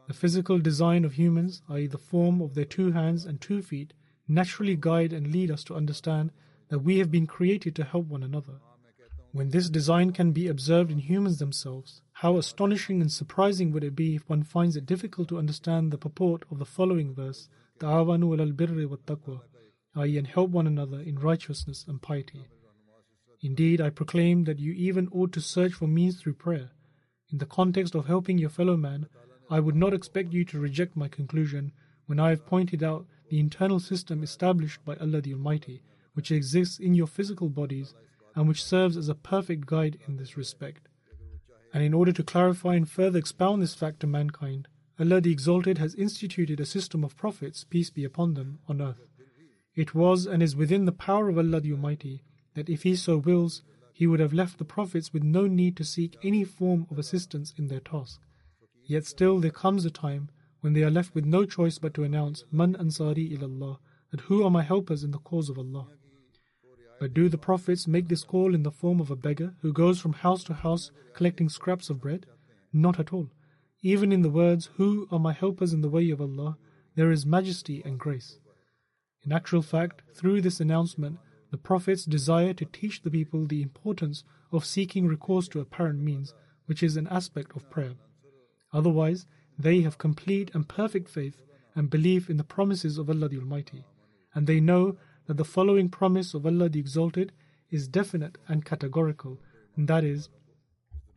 [0.07, 3.93] The physical design of humans, i.e., the form of their two hands and two feet,
[4.27, 6.31] naturally guide and lead us to understand
[6.69, 8.59] that we have been created to help one another.
[9.33, 13.95] When this design can be observed in humans themselves, how astonishing and surprising would it
[13.95, 18.39] be if one finds it difficult to understand the purport of the following verse, Ta'awanu
[18.39, 19.41] al birri wa taqwa,
[19.95, 22.45] i.e., and help one another in righteousness and piety.
[23.41, 26.69] Indeed, I proclaim that you even ought to search for means through prayer.
[27.31, 29.07] In the context of helping your fellow man,
[29.49, 31.71] I would not expect you to reject my conclusion
[32.05, 35.81] when I have pointed out the internal system established by Allah the Almighty,
[36.13, 37.95] which exists in your physical bodies
[38.35, 40.87] and which serves as a perfect guide in this respect.
[41.73, 44.67] And in order to clarify and further expound this fact to mankind,
[44.99, 49.07] Allah the Exalted has instituted a system of prophets, peace be upon them, on earth.
[49.75, 52.23] It was and is within the power of Allah the Almighty
[52.53, 55.83] that if He so wills, He would have left the prophets with no need to
[55.83, 58.21] seek any form of assistance in their task.
[58.85, 60.29] Yet still there comes a time
[60.61, 63.79] when they are left with no choice but to announce, Man Ansari ilallah,
[64.11, 65.87] that who are my helpers in the cause of Allah.
[67.03, 69.99] But do the prophets make this call in the form of a beggar who goes
[69.99, 72.25] from house to house collecting scraps of bread?
[72.71, 73.29] Not at all.
[73.81, 76.57] Even in the words, Who are my helpers in the way of Allah,
[76.95, 78.39] there is majesty and grace.
[79.25, 81.19] In actual fact, through this announcement,
[81.51, 84.23] the prophets desire to teach the people the importance
[84.53, 86.33] of seeking recourse to apparent means,
[86.67, 87.95] which is an aspect of prayer.
[88.71, 89.25] Otherwise,
[89.59, 91.41] they have complete and perfect faith
[91.75, 93.83] and belief in the promises of Allah the Almighty,
[94.33, 94.95] and they know
[95.27, 97.31] that the following promise of Allah the Exalted
[97.69, 99.39] is definite and categorical,
[99.75, 100.29] and that is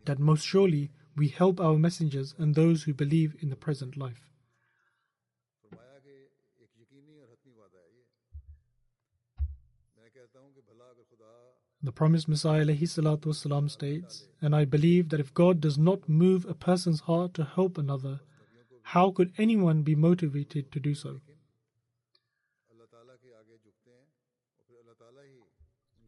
[0.05, 4.27] that most surely we help our messengers and those who believe in the present life.
[11.83, 16.55] The promised Messiah والسلام, states, And I believe that if God does not move a
[16.55, 18.21] person's heart to help another,
[18.83, 21.21] how could anyone be motivated to do so?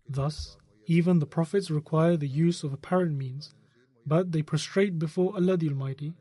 [0.08, 0.56] Thus,
[0.86, 3.54] even the prophets require the use of apparent means,
[4.06, 6.14] but they prostrate before Allah the Almighty,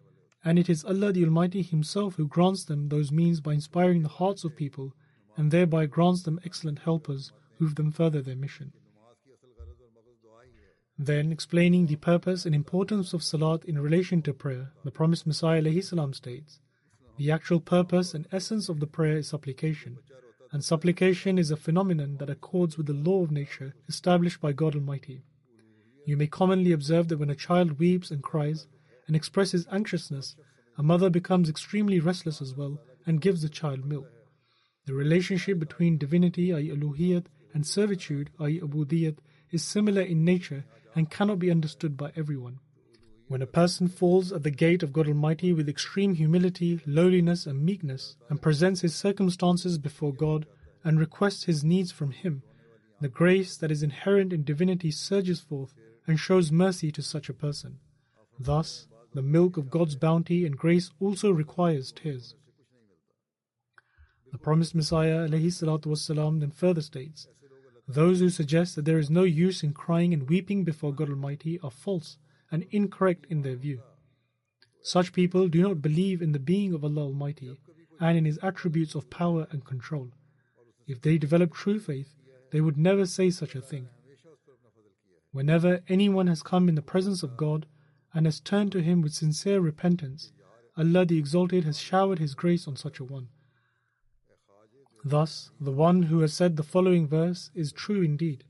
[0.43, 4.09] and it is Allah the Almighty Himself who grants them those means by inspiring the
[4.09, 4.93] hearts of people,
[5.37, 8.73] and thereby grants them excellent helpers who them further their mission.
[10.99, 15.61] Then, explaining the purpose and importance of Salat in relation to prayer, the promised Messiah
[16.13, 16.59] states,
[17.17, 19.99] The actual purpose and essence of the prayer is supplication,
[20.51, 24.75] and supplication is a phenomenon that accords with the law of nature established by God
[24.75, 25.23] Almighty.
[26.05, 28.67] You may commonly observe that when a child weeps and cries
[29.07, 30.35] and expresses anxiousness,
[30.77, 34.09] a mother becomes extremely restless as well and gives the child milk.
[34.85, 39.17] The relationship between divinity, i.e., uluhiyat, and servitude, i.e., ubudiyat,
[39.51, 40.63] is similar in nature
[40.95, 42.59] and cannot be understood by everyone.
[43.28, 47.64] When a person falls at the gate of God Almighty with extreme humility, lowliness, and
[47.64, 50.46] meekness, and presents his circumstances before God
[50.84, 52.42] and requests his needs from Him,
[53.00, 55.74] the grace that is inherent in divinity surges forth
[56.06, 57.78] and shows mercy to such a person.
[58.38, 62.34] Thus, the milk of God's bounty and grace also requires tears.
[64.30, 67.28] The promised Messiah والسلام, then further states,
[67.88, 71.58] Those who suggest that there is no use in crying and weeping before God Almighty
[71.60, 72.18] are false
[72.51, 73.81] and incorrect in their view.
[74.81, 77.57] Such people do not believe in the being of Allah Almighty
[77.99, 80.11] and in His attributes of power and control.
[80.87, 82.15] If they develop true faith,
[82.51, 83.89] they would never say such a thing.
[85.31, 87.65] Whenever anyone has come in the presence of God
[88.13, 90.31] and has turned to Him with sincere repentance,
[90.77, 93.27] Allah the Exalted has showered His grace on such a one.
[95.03, 98.45] Thus, the one who has said the following verse is true indeed.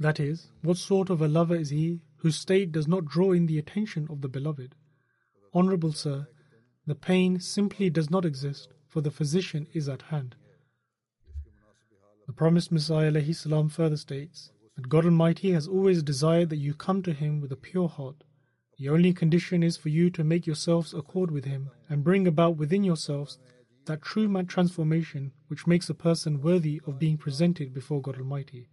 [0.00, 3.46] That is, what sort of a lover is he whose state does not draw in
[3.46, 4.74] the attention of the beloved?
[5.52, 6.28] Honorable Sir,
[6.86, 10.36] the pain simply does not exist, for the physician is at hand.
[12.26, 17.02] The promised Messiah salam further states that God Almighty has always desired that you come
[17.02, 18.22] to Him with a pure heart.
[18.78, 22.56] The only condition is for you to make yourselves accord with Him and bring about
[22.56, 23.38] within yourselves
[23.86, 28.68] that true transformation which makes a person worthy of being presented before God Almighty.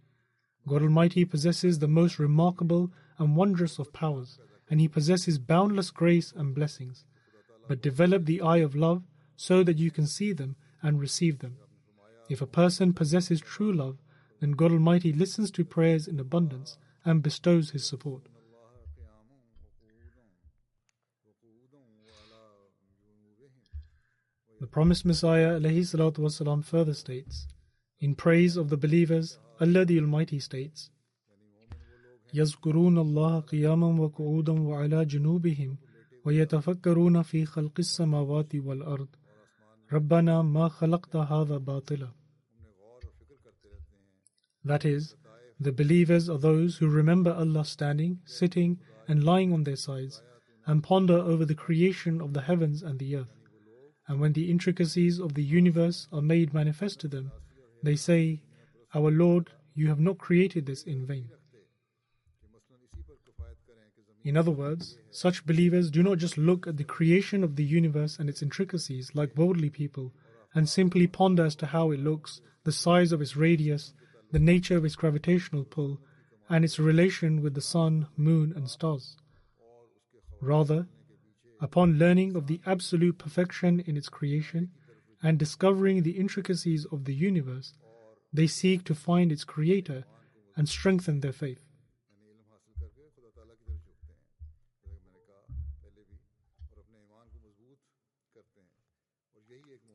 [0.67, 4.37] God Almighty possesses the most remarkable and wondrous of powers,
[4.69, 7.03] and He possesses boundless grace and blessings.
[7.67, 9.03] But develop the eye of love
[9.35, 11.57] so that you can see them and receive them.
[12.29, 13.97] If a person possesses true love,
[14.39, 18.23] then God Almighty listens to prayers in abundance and bestows His support.
[24.59, 27.47] The promised Messiah والسلام, further states,
[27.99, 30.89] in praise of the believers, Allah the Almighty states,
[32.33, 35.77] يذكرون الله قياما وقعودا وعلى جنوبهم
[36.25, 39.07] ويتفكرون في خلق السماوات والأرض
[39.93, 42.11] ربنا ما خلقت هذا باطلا
[44.63, 45.15] That is,
[45.59, 50.21] the believers are those who remember Allah standing, sitting, and lying on their sides,
[50.67, 53.33] and ponder over the creation of the heavens and the earth.
[54.07, 57.31] And when the intricacies of the universe are made manifest to them,
[57.83, 58.43] they say,
[58.94, 61.30] our Lord, you have not created this in vain.
[64.24, 68.18] In other words, such believers do not just look at the creation of the universe
[68.18, 70.12] and its intricacies like worldly people
[70.54, 73.92] and simply ponder as to how it looks, the size of its radius,
[74.32, 76.00] the nature of its gravitational pull,
[76.48, 79.16] and its relation with the sun, moon, and stars.
[80.40, 80.88] Rather,
[81.60, 84.70] upon learning of the absolute perfection in its creation
[85.22, 87.74] and discovering the intricacies of the universe,
[88.36, 90.04] they seek to find its creator
[90.56, 91.60] and strengthen their faith.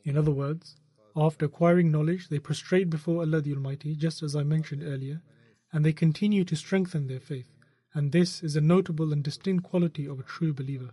[0.03, 0.75] In other words,
[1.15, 5.21] after acquiring knowledge, they prostrate before Allah the Almighty, just as I mentioned earlier,
[5.71, 7.47] and they continue to strengthen their faith.
[7.93, 10.91] And this is a notable and distinct quality of a true believer.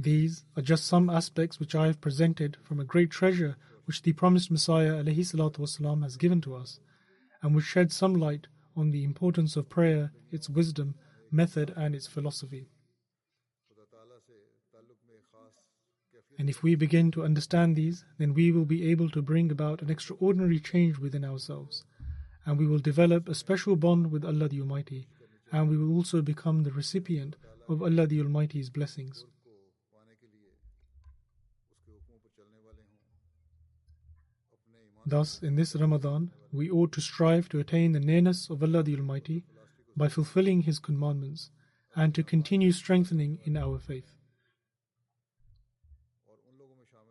[0.00, 3.56] These are just some aspects which I have presented from a great treasure
[3.86, 6.80] which the promised Messiah والسلام, has given to us,
[7.40, 10.96] and which shed some light on the importance of prayer, its wisdom,
[11.30, 12.68] method, and its philosophy.
[16.38, 19.80] And if we begin to understand these, then we will be able to bring about
[19.80, 21.84] an extraordinary change within ourselves,
[22.44, 25.08] and we will develop a special bond with Allah the Almighty,
[25.50, 27.36] and we will also become the recipient
[27.68, 29.24] of Allah the Almighty's blessings.
[35.05, 38.95] Thus, in this Ramadan, we ought to strive to attain the nearness of Allah the
[38.95, 39.43] Almighty
[39.95, 41.49] by fulfilling His commandments
[41.95, 44.11] and to continue strengthening in our faith.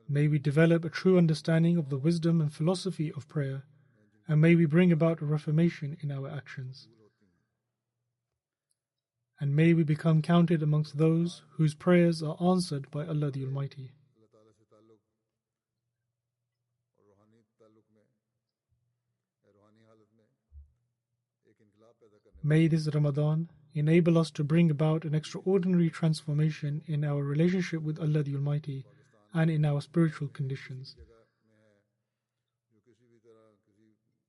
[0.09, 3.65] May we develop a true understanding of the wisdom and philosophy of prayer,
[4.27, 6.89] and may we bring about a reformation in our actions.
[9.39, 13.93] And may we become counted amongst those whose prayers are answered by Allah the Almighty.
[22.43, 28.01] May this Ramadan enable us to bring about an extraordinary transformation in our relationship with
[28.01, 28.87] Allah the Almighty
[29.35, 30.97] and in our spiritual conditions.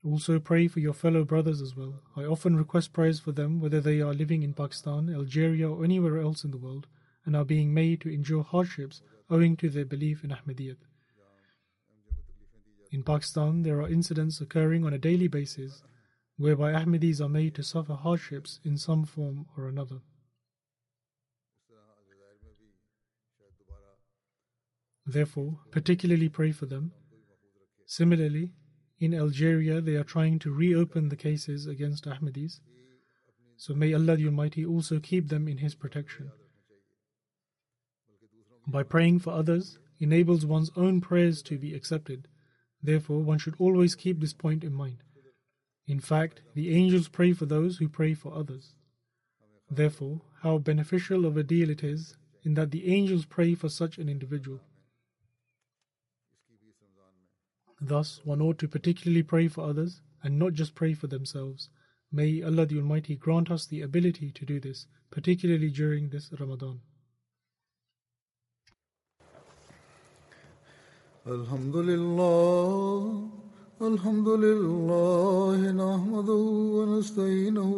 [0.03, 2.01] Also, pray for your fellow brothers as well.
[2.17, 6.19] I often request prayers for them, whether they are living in Pakistan, Algeria, or anywhere
[6.19, 6.87] else in the world,
[7.25, 10.77] and are being made to endure hardships owing to their belief in Ahmadiyyat.
[12.91, 15.83] In Pakistan, there are incidents occurring on a daily basis
[16.41, 19.99] whereby Ahmadis are made to suffer hardships in some form or another.
[25.05, 26.93] Therefore, particularly pray for them.
[27.85, 28.53] Similarly,
[28.99, 32.59] in Algeria, they are trying to reopen the cases against Ahmadis.
[33.57, 36.31] So may Allah the Almighty also keep them in His protection.
[38.67, 42.27] By praying for others enables one's own prayers to be accepted.
[42.81, 45.03] Therefore, one should always keep this point in mind.
[45.91, 48.75] In fact, the angels pray for those who pray for others.
[49.69, 53.97] Therefore, how beneficial of a deal it is in that the angels pray for such
[53.97, 54.61] an individual.
[57.81, 61.67] Thus, one ought to particularly pray for others and not just pray for themselves.
[62.09, 66.79] May Allah the Almighty grant us the ability to do this, particularly during this Ramadan.
[71.27, 73.40] Alhamdulillah,
[73.81, 76.43] Alhamdulillah, نحمده
[76.77, 77.71] ونستعينه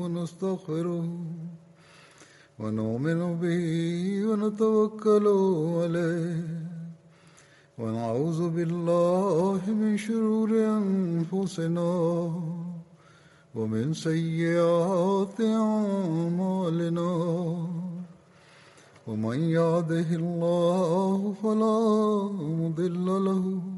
[0.00, 1.08] ونستغفره
[2.60, 3.66] ونؤمن به
[4.28, 5.26] ونتوكل
[5.82, 6.46] عليه
[7.78, 11.90] ونعوذ بالله من شرور أنفسنا
[13.54, 17.10] ومن سيئات أعمالنا.
[19.08, 21.78] ومن يهده الله فلا
[22.62, 23.77] مضل له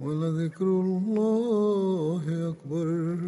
[0.00, 3.18] ولذكر الله أكبر.